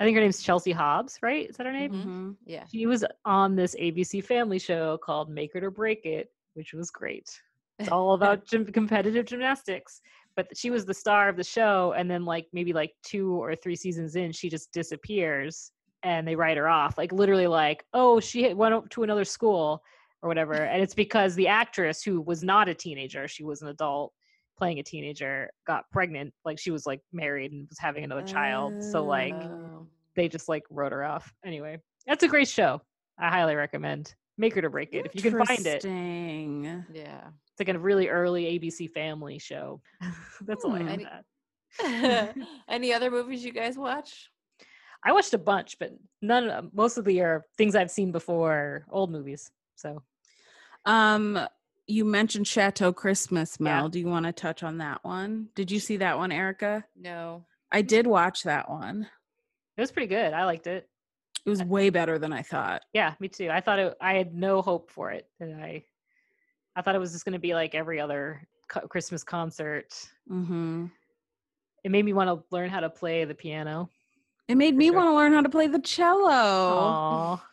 [0.00, 1.48] I think her name's Chelsea Hobbs, right?
[1.50, 1.90] Is that her name?
[1.90, 2.04] Mhm.
[2.04, 2.36] Mhm.
[2.46, 2.64] yeah.
[2.70, 6.90] She was on this ABC family show called Make It or Break It, which was
[6.90, 7.42] great.
[7.78, 10.00] It's all about gym- competitive gymnastics.
[10.36, 13.56] But she was the star of the show, and then like maybe like two or
[13.56, 15.72] three seasons in, she just disappears,
[16.04, 16.96] and they write her off.
[16.96, 19.82] Like literally, like oh, she went up to another school
[20.22, 23.68] or whatever, and it's because the actress who was not a teenager, she was an
[23.68, 24.12] adult
[24.56, 26.32] playing a teenager, got pregnant.
[26.44, 28.82] Like she was like married and was having another child.
[28.82, 29.86] So like Oh.
[30.16, 31.32] they just like wrote her off.
[31.44, 32.80] Anyway, that's a great show.
[33.18, 34.14] I highly recommend.
[34.36, 35.84] Make It or Break It if you can find it.
[35.84, 36.84] Interesting.
[36.92, 37.28] yeah.
[37.58, 39.80] It's like a really early ABC family show.
[40.42, 40.88] that's all I have.
[40.88, 42.36] Any- that.
[42.68, 44.30] Any other movies you guys watch?
[45.04, 45.92] I watched a bunch, but
[46.22, 46.48] none.
[46.50, 49.50] of- Most of the are things I've seen before, old movies.
[49.76, 50.02] So
[50.84, 51.38] Um,
[51.86, 53.84] you mentioned Chateau Christmas, Mel.
[53.84, 53.88] Yeah.
[53.88, 55.48] Do you want to touch on that one?
[55.54, 56.84] Did you see that one, Erica?
[56.96, 57.44] No.
[57.72, 59.08] I did watch that one.
[59.76, 60.32] it was pretty good.
[60.32, 60.88] I liked it.
[61.46, 62.82] It was way better than I thought.
[62.92, 63.48] Yeah, me too.
[63.50, 65.84] I thought it, I had no hope for it, and I,
[66.78, 70.08] I thought it was just going to be like every other co- Christmas concert.
[70.28, 70.86] hmm
[71.82, 73.90] It made me want to learn how to play the piano.
[74.46, 74.94] It made me sure.
[74.94, 76.30] want to learn how to play the cello.
[76.30, 77.44] Aw.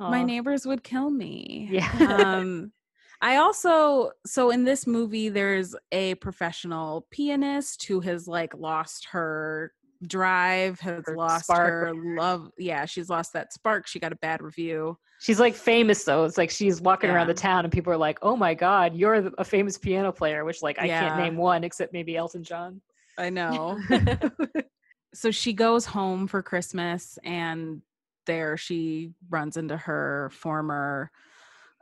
[0.00, 1.68] My neighbors would kill me.
[1.70, 1.90] Yeah.
[2.08, 2.72] um
[3.20, 9.74] I also so in this movie there's a professional pianist who has like lost her
[10.06, 12.50] drive, has Her lost spark, her love.
[12.58, 13.86] Yeah, she's lost that spark.
[13.86, 14.98] She got a bad review.
[15.20, 16.24] She's like famous though.
[16.24, 19.32] It's like she's walking around the town and people are like, "Oh my god, you're
[19.38, 22.80] a famous piano player," which like I can't name one except maybe Elton John.
[23.18, 23.78] I know.
[25.14, 27.80] so she goes home for Christmas and
[28.26, 31.10] there she runs into her former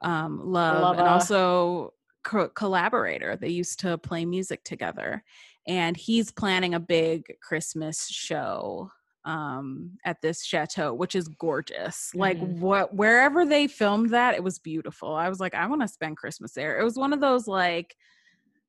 [0.03, 3.37] um, love and also co- collaborator.
[3.37, 5.25] They used to play music together.
[5.67, 8.91] And he's planning a big Christmas show
[9.27, 12.59] um at this chateau which is gorgeous like Mhm.
[12.59, 16.19] what wherever they filmed that it was beautiful i was like i want to spend
[16.19, 17.97] christmas there it was one of those like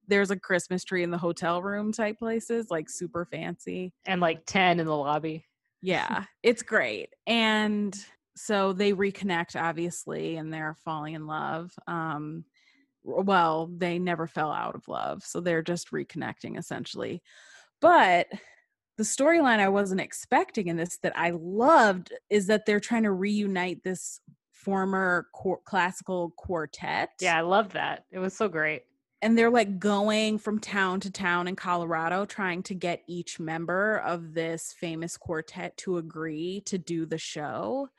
[0.08, 4.46] there's a christmas tree in the hotel room type places like super fancy and like
[4.46, 5.46] 10 in the lobby.
[5.82, 7.14] yeah, it's great.
[7.28, 7.96] And
[8.36, 11.72] so they reconnect obviously and they're falling in love.
[11.88, 12.46] Um
[13.06, 17.22] well, they never fell out of love, so they're just reconnecting essentially.
[17.82, 18.28] But
[18.98, 23.12] the storyline I wasn't expecting in this that I loved is that they're trying to
[23.12, 24.20] reunite this
[24.52, 28.06] former quar- classical quartet Yeah, I love that.
[28.12, 28.84] It was so great.
[29.22, 33.98] and they're like going from town to town in Colorado trying to get each member
[34.00, 37.90] of this famous quartet to agree to do the show.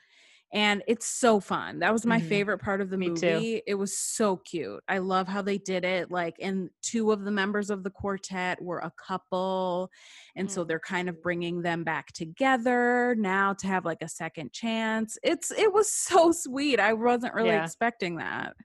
[0.57, 1.81] And it's so fun.
[1.81, 2.29] That was my Mhm.
[2.29, 3.35] favorite part of the Me too.
[3.35, 3.63] movie.
[3.67, 4.83] It was so cute.
[4.89, 6.11] I love how they did it.
[6.11, 9.91] Like, and two of the members of the quartet were a couple.
[10.35, 14.55] And so they're kind of bringing them back together now to have like a second
[14.55, 15.19] chance.
[15.23, 16.81] It's, it was so sweet.
[16.81, 17.63] I wasn't really Yeah.
[17.63, 18.57] expecting that.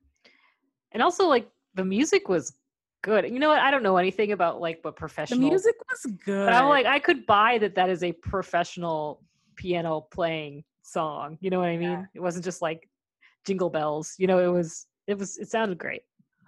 [0.93, 2.55] And also like the music was
[3.01, 3.25] good.
[3.25, 3.59] You know what?
[3.59, 6.45] I don't know anything about like what The professional music was good.
[6.45, 9.25] But I'm like I could buy that that is a professional
[9.57, 11.37] piano playing song.
[11.41, 11.91] You know what I mean?
[11.91, 12.05] Yeah.
[12.13, 12.89] It wasn't just like
[13.45, 14.15] jingle bells.
[14.17, 16.03] You know, it was it was it sounded great.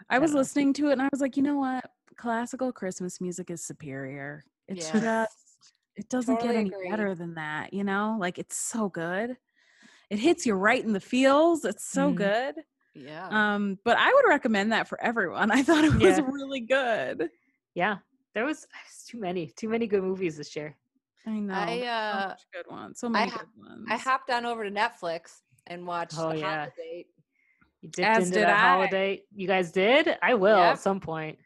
[0.09, 0.37] I was know.
[0.39, 1.85] listening to it and I was like, you know what?
[2.15, 4.43] Classical Christmas music is superior.
[4.67, 4.99] It's Yeah.
[5.01, 6.89] just it doesn't Totally get any agree.
[6.89, 8.17] better than that, you know?
[8.19, 9.37] Like it's so good.
[10.09, 11.65] It hits you right in the feels.
[11.65, 12.15] It's so Mhm.
[12.15, 12.55] good.
[12.95, 13.27] Yeah.
[13.29, 15.51] Um, but I would recommend that for everyone.
[15.51, 16.21] I thought it was Yeah.
[16.29, 17.29] really good.
[17.73, 17.97] Yeah.
[18.33, 20.75] There was it's too many, too many good movies this year.
[21.25, 21.53] I know.
[21.53, 22.95] I, uh, much good one.
[22.95, 23.85] So many ha- good ones.
[23.89, 26.55] I hopped on over to Netflix and watched Oh, The yeah.
[26.57, 27.05] Holiday.
[27.81, 28.67] You dipped As into did that I.
[28.69, 29.23] holiday.
[29.35, 30.17] You guys did?
[30.21, 30.73] I will Yep.
[30.73, 31.39] at some point.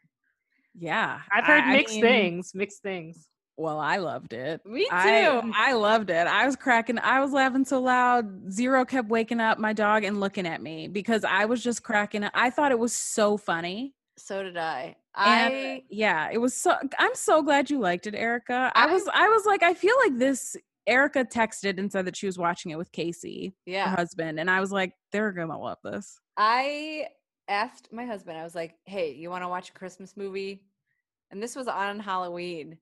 [0.74, 1.20] yeah.
[1.32, 2.54] I've heard I- I mixed mean, things.
[2.54, 3.28] Mixed things.
[3.56, 4.64] Well, I loved it.
[4.64, 4.88] Me too.
[4.92, 6.28] I, I loved it.
[6.28, 6.96] I was cracking.
[7.00, 8.52] I was laughing so loud.
[8.52, 12.22] Zero kept waking up my dog and looking at me because I was just cracking.
[12.22, 12.30] up.
[12.34, 13.94] I thought it was so funny.
[14.18, 14.96] So did I.
[15.16, 16.76] And I yeah, it was so.
[16.98, 18.72] I'm so glad you liked it, Erica.
[18.74, 19.08] I, I- was.
[19.12, 20.56] I was like, I feel like this.
[20.86, 23.94] Erica texted and said that she was watching it with Casey, her yeah.
[23.94, 26.18] husband, and I was like, they're gonna love this.
[26.38, 27.08] I
[27.46, 28.38] asked my husband.
[28.38, 30.62] I was like, "Hey, you want to watch a Christmas movie?"
[31.30, 32.78] And this was on Halloween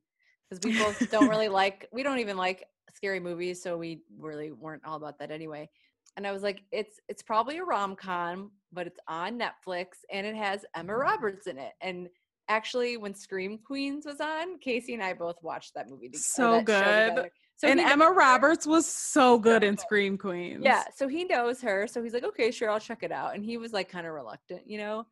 [0.48, 1.88] because we both don't really like.
[1.92, 5.68] We don't even like scary movies, so we really weren't all about that anyway.
[6.16, 10.26] And I was like, "It's it's probably a rom com, but it's on Netflix and
[10.26, 11.00] it has Emma mm.
[11.00, 12.08] Roberts in it." And
[12.48, 16.08] actually, when Scream Queens was on, Casey and I both watched that movie.
[16.08, 17.30] to- or So good.
[17.56, 18.14] So and Emma knows her.
[18.14, 19.78] Roberts was so good in.
[19.78, 20.62] Scream Queens.
[20.62, 21.86] Yeah, so he knows her.
[21.86, 23.34] So he's like, okay, sure, I'll check it out.
[23.34, 25.06] And he was like kind of reluctant, you know.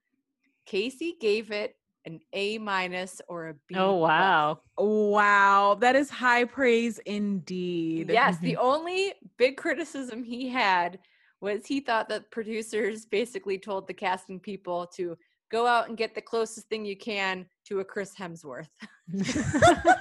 [0.67, 1.77] Casey gave it
[2.07, 3.75] an A minus or a B.
[3.77, 4.61] Oh wow.
[4.79, 8.11] Wow, that is high praise indeed.
[8.11, 10.99] Yes, the only big criticism he had
[11.41, 15.17] was he thought that producers basically told the casting people to
[15.51, 18.69] go out and get the closest thing you can to a Chris Hemsworth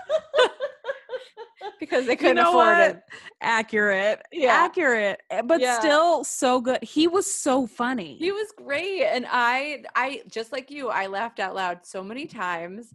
[1.80, 2.90] because they couldn't know afford what?
[2.92, 3.02] it.
[3.42, 4.66] accurate Yeah.
[4.66, 5.80] accurate eh, but Yeah.
[5.80, 10.72] still so good he was so funny He was great, and I, I just like
[10.72, 12.94] you, I laughed out loud so many times,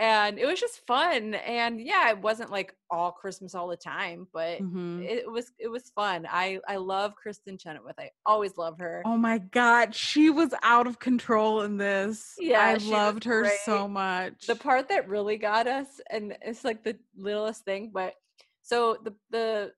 [0.00, 1.34] and it was just fun.
[1.34, 5.04] And yeah, it wasn't like all Christmas all the time, but Mhm.
[5.04, 6.26] it was it was fun.
[6.28, 7.98] I I love Kristin Chenoweth.
[7.98, 9.02] I always love her.
[9.06, 13.86] oh my god she was out of control in this Yeah, i loved her so
[13.86, 18.14] much The part that really got us, and it's like the littlest thing, but
[18.62, 19.72] so the the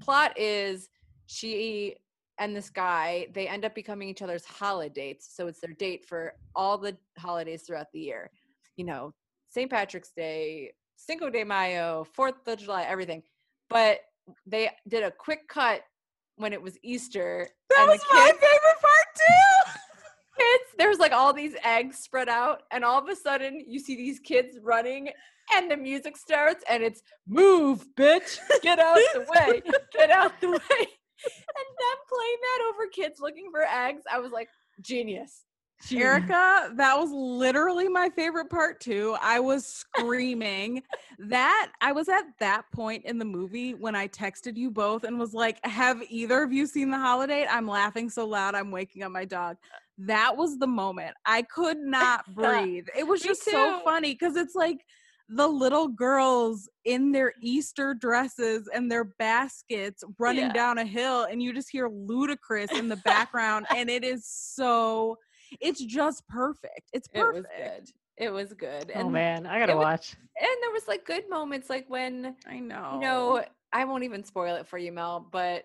[0.00, 0.88] plot is
[1.26, 1.96] she
[2.38, 5.34] and this guy they end up becoming each other's holidates.
[5.36, 8.30] So it's their date for all the holidays throughout the year.
[8.76, 9.14] You know,
[9.54, 9.70] St.
[9.70, 13.22] Patrick's Day, Cinco de Mayo, Fourth of July, everything.
[13.70, 14.00] But
[14.46, 15.82] they did a quick cut
[16.36, 17.48] when it was Easter.
[17.70, 19.70] that was my favorite part too
[20.38, 23.94] kids, there's like all these eggs spread out, and all of a sudden you see
[23.94, 25.10] these kids running,
[25.54, 30.50] and the music starts, and it's move, bitch, get out the way, get out the
[30.50, 30.58] way.
[31.26, 34.48] And them playing that over kids looking for eggs, I was like,
[34.82, 35.44] genius.
[35.92, 39.16] Erica, that was literally my favorite part too.
[39.20, 40.82] I was screaming
[41.18, 45.18] that I was at that point in the movie when I texted you both and
[45.18, 47.46] was like, Have either of you seen the holiday?
[47.48, 49.56] I'm laughing so loud, I'm waking up my dog.
[49.98, 51.14] That was the moment.
[51.24, 52.86] I could not breathe.
[52.96, 54.84] It was just so funny because it's like
[55.28, 60.52] the little girls in their Easter dresses and their baskets running Yeah.
[60.52, 65.16] down a hill, and you just hear Ludacris in the background, and it is so
[65.60, 66.90] it's just perfect.
[66.92, 67.86] It's It was perfect.
[67.86, 67.92] good.
[68.16, 68.92] It was good.
[68.94, 70.16] Oh And man, I gotta it was- watch.
[70.40, 72.90] and there was like good moments like when I know.
[72.94, 75.64] you know i won't even spoil it for you mel but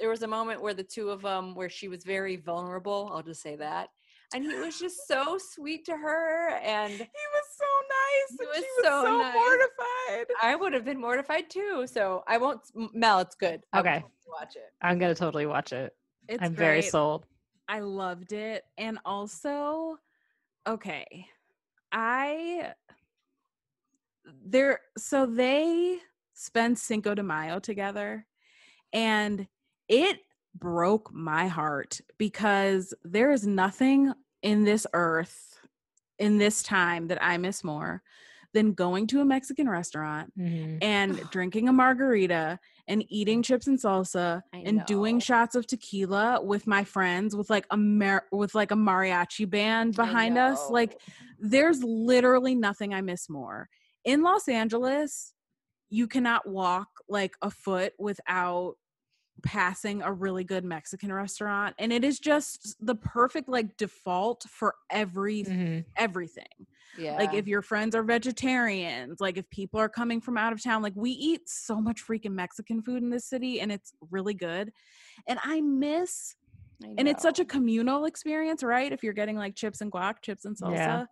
[0.00, 3.22] there was a moment where the two of them where she was very vulnerable i'll
[3.22, 3.90] just say that
[4.34, 6.98] and he was just so sweet to her and he
[7.36, 8.30] was so nice.
[8.30, 9.34] He and was she was so so, nice.
[9.34, 10.26] mortified.
[10.42, 12.60] i would have been mortified too so i won't
[12.92, 13.94] mel it's good I would Okay.
[14.00, 15.94] totally watch it I'm gonna totally watch it.
[16.28, 17.26] It's I'm very sold.
[17.68, 18.64] I loved it.
[18.78, 19.02] And mm.
[19.04, 19.98] also,
[20.66, 21.26] okay,
[21.92, 22.72] I
[24.44, 25.98] there so they
[26.32, 28.26] spend Cinco de Mayo together
[28.92, 29.46] and
[29.88, 30.18] it
[30.54, 34.12] broke my heart because there is nothing
[34.42, 35.58] in this earth
[36.18, 38.02] in this time that I miss more
[38.54, 40.78] than going to a Mexican restaurant Mhm.
[40.80, 46.40] and drinking a margarita and eating chips and salsa I and doing shots of tequila
[46.42, 50.98] with my friends with like a mar- with like a mariachi band behind us like
[51.38, 53.68] there's literally nothing i miss more
[54.04, 55.34] in los angeles
[55.90, 58.74] you cannot walk like a foot without
[59.42, 64.74] passing a really good mexican restaurant and it is just the perfect like default for
[64.90, 65.84] every Mhm.
[65.96, 66.66] everything
[66.98, 67.16] yeah.
[67.16, 70.82] like if your friends are vegetarians like if people are coming from out of town
[70.82, 74.72] like we eat so much freaking mexican food in this city and it's really good
[75.26, 76.34] and i miss
[76.82, 78.92] I and it's such a communal experience right?
[78.92, 81.04] If you're getting like chips and guac chips and salsa Yeah.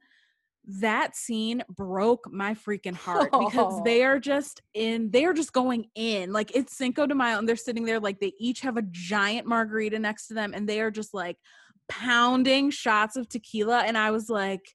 [0.80, 5.86] that scene broke my freaking heart because they are just in they are just going
[5.94, 8.82] in like it's cinco de mayo and they're sitting there like they each have a
[8.90, 11.36] giant margarita next to them and they are just like
[11.88, 14.74] pounding shots of tequila and i was like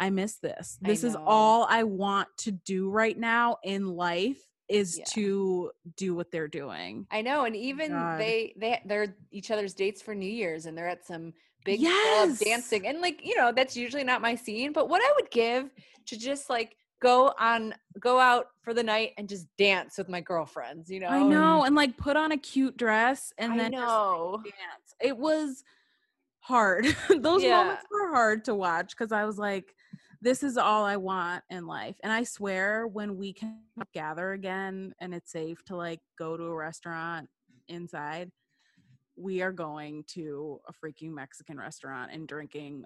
[0.00, 4.38] i miss this this is all i want to do right now in life
[4.68, 5.04] is Yeah.
[5.14, 8.18] to do what they're doing I know, and oh even God.
[8.18, 11.32] they they they're each other's dates for New Year's, and they're at some
[11.64, 14.72] big club dancing, and like you know that's usually not my scene.
[14.72, 15.70] But what I would give
[16.06, 20.20] to just like go on go out for the night and just dance with my
[20.20, 21.08] girlfriends, you know?
[21.08, 24.40] I know, and like put on a cute dress and I then just, know.
[24.44, 24.94] dance.
[25.00, 25.64] It was
[26.40, 26.84] hard.
[27.18, 27.56] Those Yeah.
[27.56, 29.74] moments were hard to watch because I was like,
[30.22, 31.96] this is all I want in life.
[32.02, 33.58] And I swear when we can
[33.94, 37.28] gather again and it's safe to like go to a restaurant
[37.68, 38.30] inside,
[39.16, 42.84] we are going to a freaking Mexican restaurant and drinking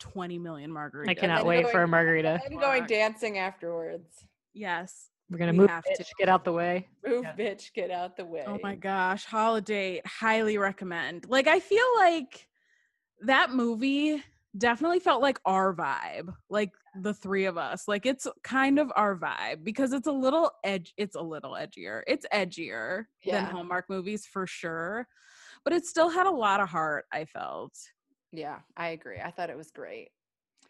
[0.00, 1.08] 20 million margaritas.
[1.10, 2.40] I cannot then wait for a going- margarita.
[2.46, 4.24] And going dancing afterwards.
[4.54, 5.10] Yes.
[5.30, 5.70] We're gonna we move.
[5.70, 6.14] have Bitch, to.
[6.18, 6.88] get out the way.
[7.06, 7.34] Move, Yeah.
[7.36, 8.44] bitch, get out the way.
[8.46, 11.26] Oh my gosh, holiday highly recommend.
[11.28, 12.48] Like I feel like
[13.22, 14.22] that movie
[14.58, 17.86] definitely felt like our vibe, like the three of us.
[17.88, 22.02] Like it's kind of our vibe because it's a little edge it's a little edgier.
[22.06, 25.06] It's edgier than Hallmark movies for sure.
[25.64, 27.72] But it still had a lot of heart, I felt.
[28.32, 29.18] Yeah, I agree.
[29.24, 30.10] I thought it was great.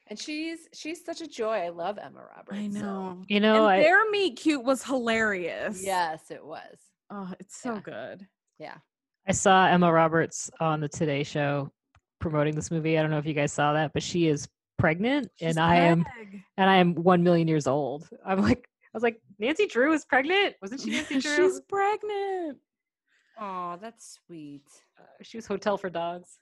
[0.09, 1.57] And she's she's such a joy.
[1.57, 2.59] I love Emma Roberts.
[2.59, 3.23] I so- know.
[3.29, 5.85] You know, and I, their meet cute was hilarious.
[5.85, 6.79] Yes, it was.
[7.11, 7.81] Oh, it's so Yeah.
[7.81, 8.27] good.
[8.59, 8.77] Yeah.
[9.27, 11.71] I saw Emma Roberts on the Today Show
[12.21, 12.99] promoting this movie.
[12.99, 14.49] I don't know if you guys saw that, but she is
[14.79, 16.43] pregnant, She's and I am Peg.
[16.57, 18.09] and I am one million years old.
[18.25, 20.55] I'm like, I was like, Nancy Drew is pregnant.
[20.63, 21.37] Wasn't she Nancy Drew?
[21.37, 22.59] She's pregnant.
[23.41, 24.65] Oh, that's sweet.
[24.99, 26.39] Uh, she was Hotel for Dogs.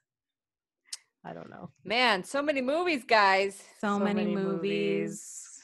[1.24, 1.70] I don't know.
[1.84, 3.56] Man, so many movies, guys.
[3.80, 5.60] So, So many, many movies.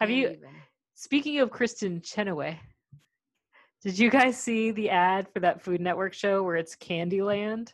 [0.00, 0.50] Have you- even.
[0.94, 2.58] Speaking of Kristin Chenoweth,
[3.82, 7.72] did you guys see the ad for that Food Network show where it's Candyland?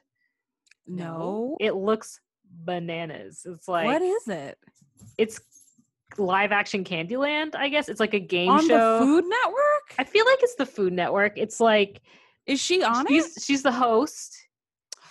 [0.89, 1.57] No.
[1.61, 2.21] It looks
[2.51, 3.43] bananas.
[3.45, 4.59] It's like what is it?
[5.17, 5.41] it's
[6.17, 7.55] live action Candyland.
[7.55, 8.99] I guess it's like a game On show.
[9.01, 9.95] the Food Network?
[9.99, 11.35] I feel like it's the Food Network.
[11.37, 12.01] It's like
[12.47, 13.09] Is she on it?
[13.11, 14.37] she's she's the host,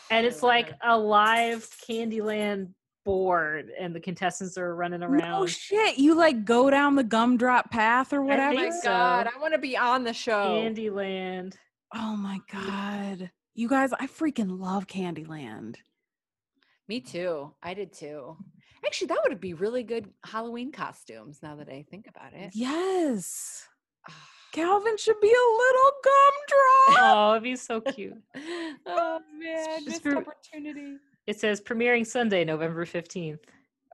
[0.09, 2.69] and it's like a live Candyland
[3.05, 5.29] board, and the contestants are running around.
[5.31, 5.97] No shit.
[5.97, 8.55] You like go down the gumdrop path or I Oh whatever.
[8.55, 8.89] think my so.
[8.89, 10.47] god, I want to be on the show.
[10.47, 11.53] Candyland.
[11.95, 13.31] Oh my god.
[13.57, 15.77] You guys, I freaking love Candyland.
[16.87, 17.51] Me too.
[17.63, 18.37] I did too.
[18.85, 22.51] Actually, that would be really good Halloween costumes now that I think about it.
[22.53, 23.67] Yes.
[24.07, 24.13] Ah.
[24.53, 27.03] Calvin should be a little gumdrop.
[27.03, 28.13] Oh, it'd be so cute.
[28.85, 30.97] oh man, just missed for- opportunity.
[31.25, 33.39] It says premiering Sunday, November 15th.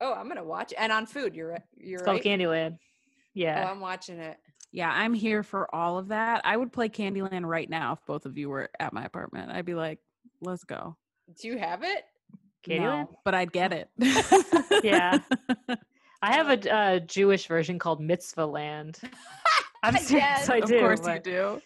[0.00, 1.34] Oh, I'm gonna watch and on food.
[1.34, 1.62] You're right.
[1.76, 2.24] You're It's called right.
[2.24, 2.74] Candyland.
[2.74, 2.78] Oh,
[3.32, 3.68] Yeah.
[3.68, 4.36] I'm watching it.
[4.74, 6.40] Yeah, I'm here for all of that.
[6.44, 9.52] I would play Candyland right now if both of you were at my apartment.
[9.52, 10.00] I'd be like,
[10.40, 10.96] let's go.
[11.40, 12.04] Do you have it?
[12.66, 12.80] Candyland?
[13.08, 13.88] No, but I'd get it.
[14.82, 15.18] Yeah.
[16.22, 18.98] I have a uh, Jewish version called Mitzvah Land.
[19.84, 20.80] I'm serious, Yes, I of do.
[20.80, 21.60] course you do.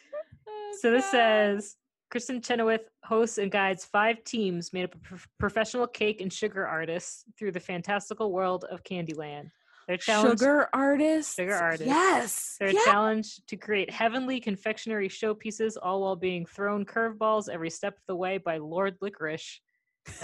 [0.46, 1.76] Oh, So this says
[2.12, 6.66] Kristin Chenoweth hosts and guides five teams made up of prof- professional cake and sugar
[6.66, 9.50] artists through the fantastical world of Candyland.
[9.88, 11.34] Their challenge, Sugar artists.
[11.34, 11.86] Sugar artists.
[11.86, 12.56] Yes.
[12.60, 12.84] their yeah.
[12.84, 18.14] challenge to create heavenly confectionery showpieces, all while being thrown curveballs every step of the
[18.14, 19.60] way by Lord Licorice.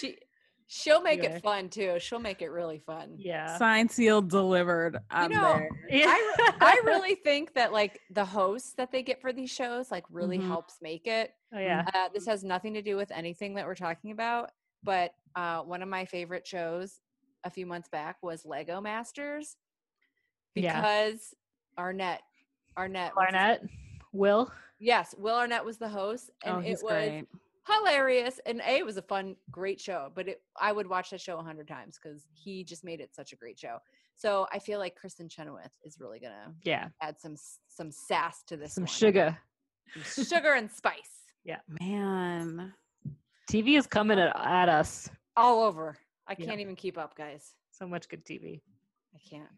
[0.00, 0.16] She
[0.66, 1.30] she'll make Yeah.
[1.36, 1.98] it fun too.
[1.98, 3.14] She'll make it really fun.
[3.18, 3.56] yeah.
[3.58, 4.98] Signed, sealed, delivered.
[5.10, 5.68] I'm know, there.
[5.90, 6.06] yeah.
[6.08, 10.04] I, I really think that like the hosts that they get for these shows like
[10.10, 10.46] really Mhm.
[10.46, 11.32] helps make it.
[11.54, 11.84] oh, yeah.
[11.94, 14.50] Uh, this has nothing to do with anything that we're talking about,
[14.82, 17.00] but uh, one of my favorite shows
[17.44, 19.56] a few months back was Lego Masters
[20.54, 20.76] Yeah.
[20.80, 21.34] because
[21.78, 22.22] Arnett,
[22.76, 23.64] Arnett, what's
[24.12, 24.52] Will.
[24.78, 27.26] yes, Will Arnett was the host, and oh, it was great.
[27.66, 28.40] hilarious.
[28.46, 30.10] And a, it was a fun, great show.
[30.14, 33.14] But it, I would watch that show a hundred times because he just made it
[33.14, 33.78] such a great show.
[34.16, 36.88] So I feel like Kristin Chenoweth is really gonna Yeah.
[37.00, 37.36] add some
[37.68, 38.74] some sass to this.
[38.74, 38.88] Some one.
[38.88, 39.38] sugar.
[40.04, 42.74] Some sugar and spice Yeah, Man.
[43.50, 45.08] TV is coming at, at us.
[45.36, 45.96] all over.
[46.26, 46.46] I Yeah.
[46.46, 47.54] can't even keep up, guys.
[47.70, 48.60] So much good TV.
[49.14, 49.48] I can't.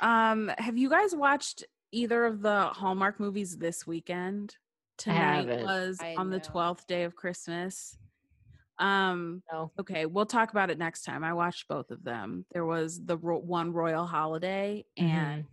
[0.00, 4.56] Um, have you guys watched either of the Hallmark movies this weekend?
[4.98, 7.96] Tonight was I on the 12th day of Christmas.
[8.78, 9.72] Um, No.
[9.80, 11.24] okay, we'll talk about it next time.
[11.24, 12.46] I watched both of them.
[12.52, 15.44] There was the ro- one Royal Holiday and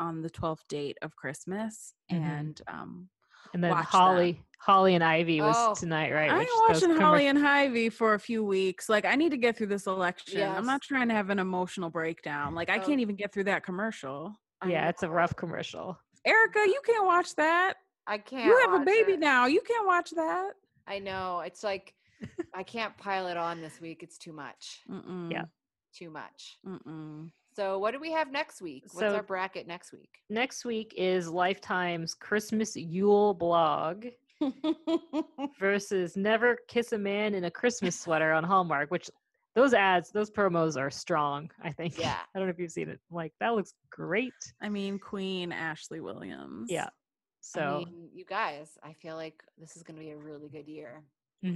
[0.00, 2.16] on the 12th date of Christmas Mhm.
[2.16, 3.08] and um
[3.54, 3.96] And then Watch that.
[3.96, 6.30] Holly, Holly and Ivy was Oh, tonight, right?
[6.30, 8.88] I Which ain't watching Holly and Ivy for a few weeks.
[8.88, 10.42] Like I need to get through this election.
[10.42, 12.54] I'm not trying to have an emotional breakdown.
[12.54, 12.80] Like I Oh.
[12.80, 14.34] can't even get through that commercial.
[14.60, 15.98] I Yeah, it's a rough commercial.
[16.24, 17.74] Erica, you can't watch that.
[18.06, 18.46] I can't.
[18.46, 19.20] you have a baby it.
[19.20, 19.46] now.
[19.46, 20.52] You can't watch that.
[20.86, 21.40] I know.
[21.40, 21.94] It's like
[22.54, 24.02] I can't pile it on this week.
[24.02, 24.80] It's too much.
[24.88, 25.30] Mm-mm.
[25.32, 25.44] Yeah.
[25.94, 26.58] Too much.
[26.66, 27.30] Mm-mm.
[27.54, 28.84] So what do we have next week?
[28.92, 30.10] What's So- our bracket next week?
[30.30, 34.06] Next week is Lifetime's Christmas Yule blog
[35.58, 39.10] versus Never Kiss a Man in a Christmas Sweater on Hallmark, which
[39.54, 41.98] those ads, those promos are strong, I think.
[41.98, 42.16] Yeah.
[42.34, 43.00] I don't know if you've seen it.
[43.10, 44.32] Like, that looks great.
[44.62, 46.70] I mean, Queen Ashley Williams.
[46.70, 46.88] Yeah.
[47.40, 50.48] So, I mean, you guys, I feel like this is going to be a really
[50.48, 51.02] good year.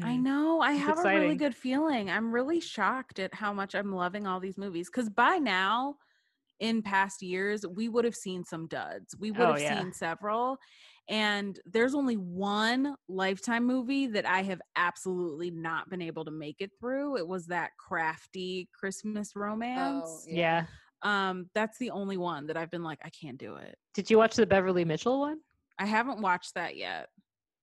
[0.03, 0.17] I mhm.
[0.17, 0.61] know.
[0.61, 2.11] I It's have a really good feeling.
[2.11, 4.89] I'm really shocked at how much I'm loving all these movies.
[4.91, 5.97] Because by now,
[6.61, 9.17] in past years, we would have seen some duds.
[9.19, 9.85] We would Oh, have yeah.
[9.85, 10.59] seen several.
[11.09, 16.61] And there's only one Lifetime movie that I have absolutely not been able to make
[16.61, 17.19] it through.
[17.19, 20.07] It was that crafty Christmas romance.
[20.07, 20.67] Oh, yeah.
[21.03, 23.77] Um, that's the only one that I've been like, I can't do it.
[23.95, 25.41] Did you watch the Beverly Mitchell one?
[25.79, 27.11] I haven't watched that yet.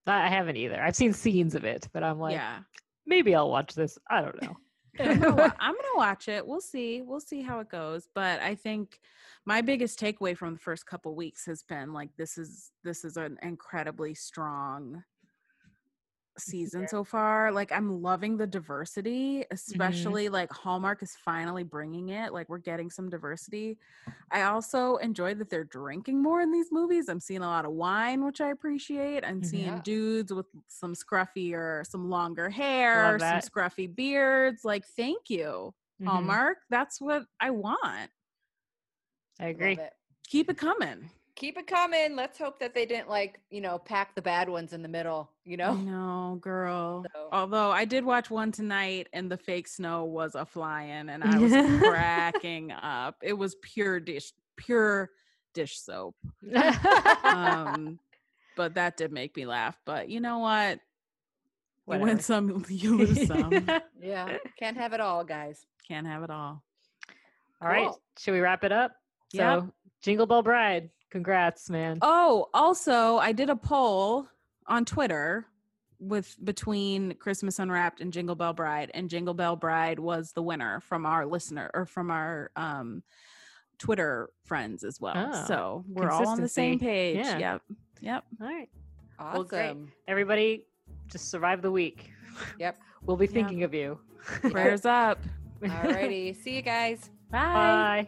[0.07, 0.81] I I haven't either.
[0.81, 2.59] I've seen scenes of it, but I'm like, yeah.
[3.05, 3.97] maybe I'll watch this.
[4.09, 4.57] I don't know.
[4.99, 6.45] I'm gonna, I'm gonna watch it.
[6.45, 7.01] We'll see.
[7.01, 8.07] We'll see how it goes.
[8.13, 8.99] But I think
[9.45, 13.17] my biggest takeaway from the first couple weeks has been like this is this is
[13.17, 15.03] an incredibly strong
[16.37, 17.51] season so far.
[17.51, 22.33] Like I'm loving the diversity, especially like Hallmark is finally bringing it.
[22.33, 23.77] Like we're getting some diversity.
[24.31, 27.07] I also enjoy that they're drinking more in these movies.
[27.09, 29.23] I'm seeing a lot of wine, which I appreciate.
[29.23, 29.45] I'm Mhm.
[29.45, 29.81] seeing Yeah.
[29.81, 34.65] dudes with some scruffy or some longer hair, some scruffy beards.
[34.65, 36.07] Like, thank you, Mhm.
[36.07, 36.59] Hallmark.
[36.69, 38.11] That's what I want.
[39.39, 39.73] I agree.
[39.73, 39.93] It.
[40.27, 41.09] Keep it coming.
[41.35, 42.15] Keep it coming.
[42.15, 45.31] Let's hope that they didn't like, you know, pack the bad ones in the middle,
[45.45, 45.73] you know?
[45.93, 47.05] No, girl.
[47.13, 51.23] So- Although I did watch one tonight and the fake snow was a flying and
[51.23, 53.15] I was cracking up.
[53.23, 55.09] It was pure dish, pure
[55.53, 56.15] dish soap.
[57.23, 57.99] Um,
[58.55, 59.77] but that did make me laugh.
[59.85, 60.73] But you know what?
[60.75, 60.79] You
[61.85, 62.05] Whatever.
[62.05, 63.67] win some, you lose some.
[63.99, 64.37] Yeah.
[64.59, 65.65] Can't have it all, guys.
[65.87, 66.61] Can't have it all.
[67.61, 67.87] All right.
[67.87, 67.99] Cool.
[68.19, 68.91] Should we wrap it up?
[69.33, 69.59] Yep.
[69.61, 70.89] So, Jingle Bell Bride.
[71.13, 71.99] Congrats, man.
[72.01, 74.25] Oh, also, I did a poll
[74.65, 75.45] on Twitter
[75.99, 80.79] with between Christmas Unwrapped and Jingle Bell Bride, and Jingle Bell Bride was the winner
[80.79, 83.03] from our listener or from our um
[83.77, 85.13] Twitter friends as well.
[85.15, 87.17] Oh, so we're all on the same page.
[87.17, 87.37] Yeah.
[87.37, 87.61] Yep.
[88.01, 88.23] Yep.
[88.41, 88.69] All right.
[89.19, 89.33] Awesome.
[89.35, 89.77] Well, great.
[90.07, 90.65] Everybody,
[91.09, 92.11] just survive the week.
[92.59, 92.77] Yep.
[93.05, 93.99] We'll be thinking of you.
[94.49, 95.19] Prayers up.
[95.61, 96.33] Alrighty.
[96.41, 97.09] See you guys.
[97.29, 98.07] Bye.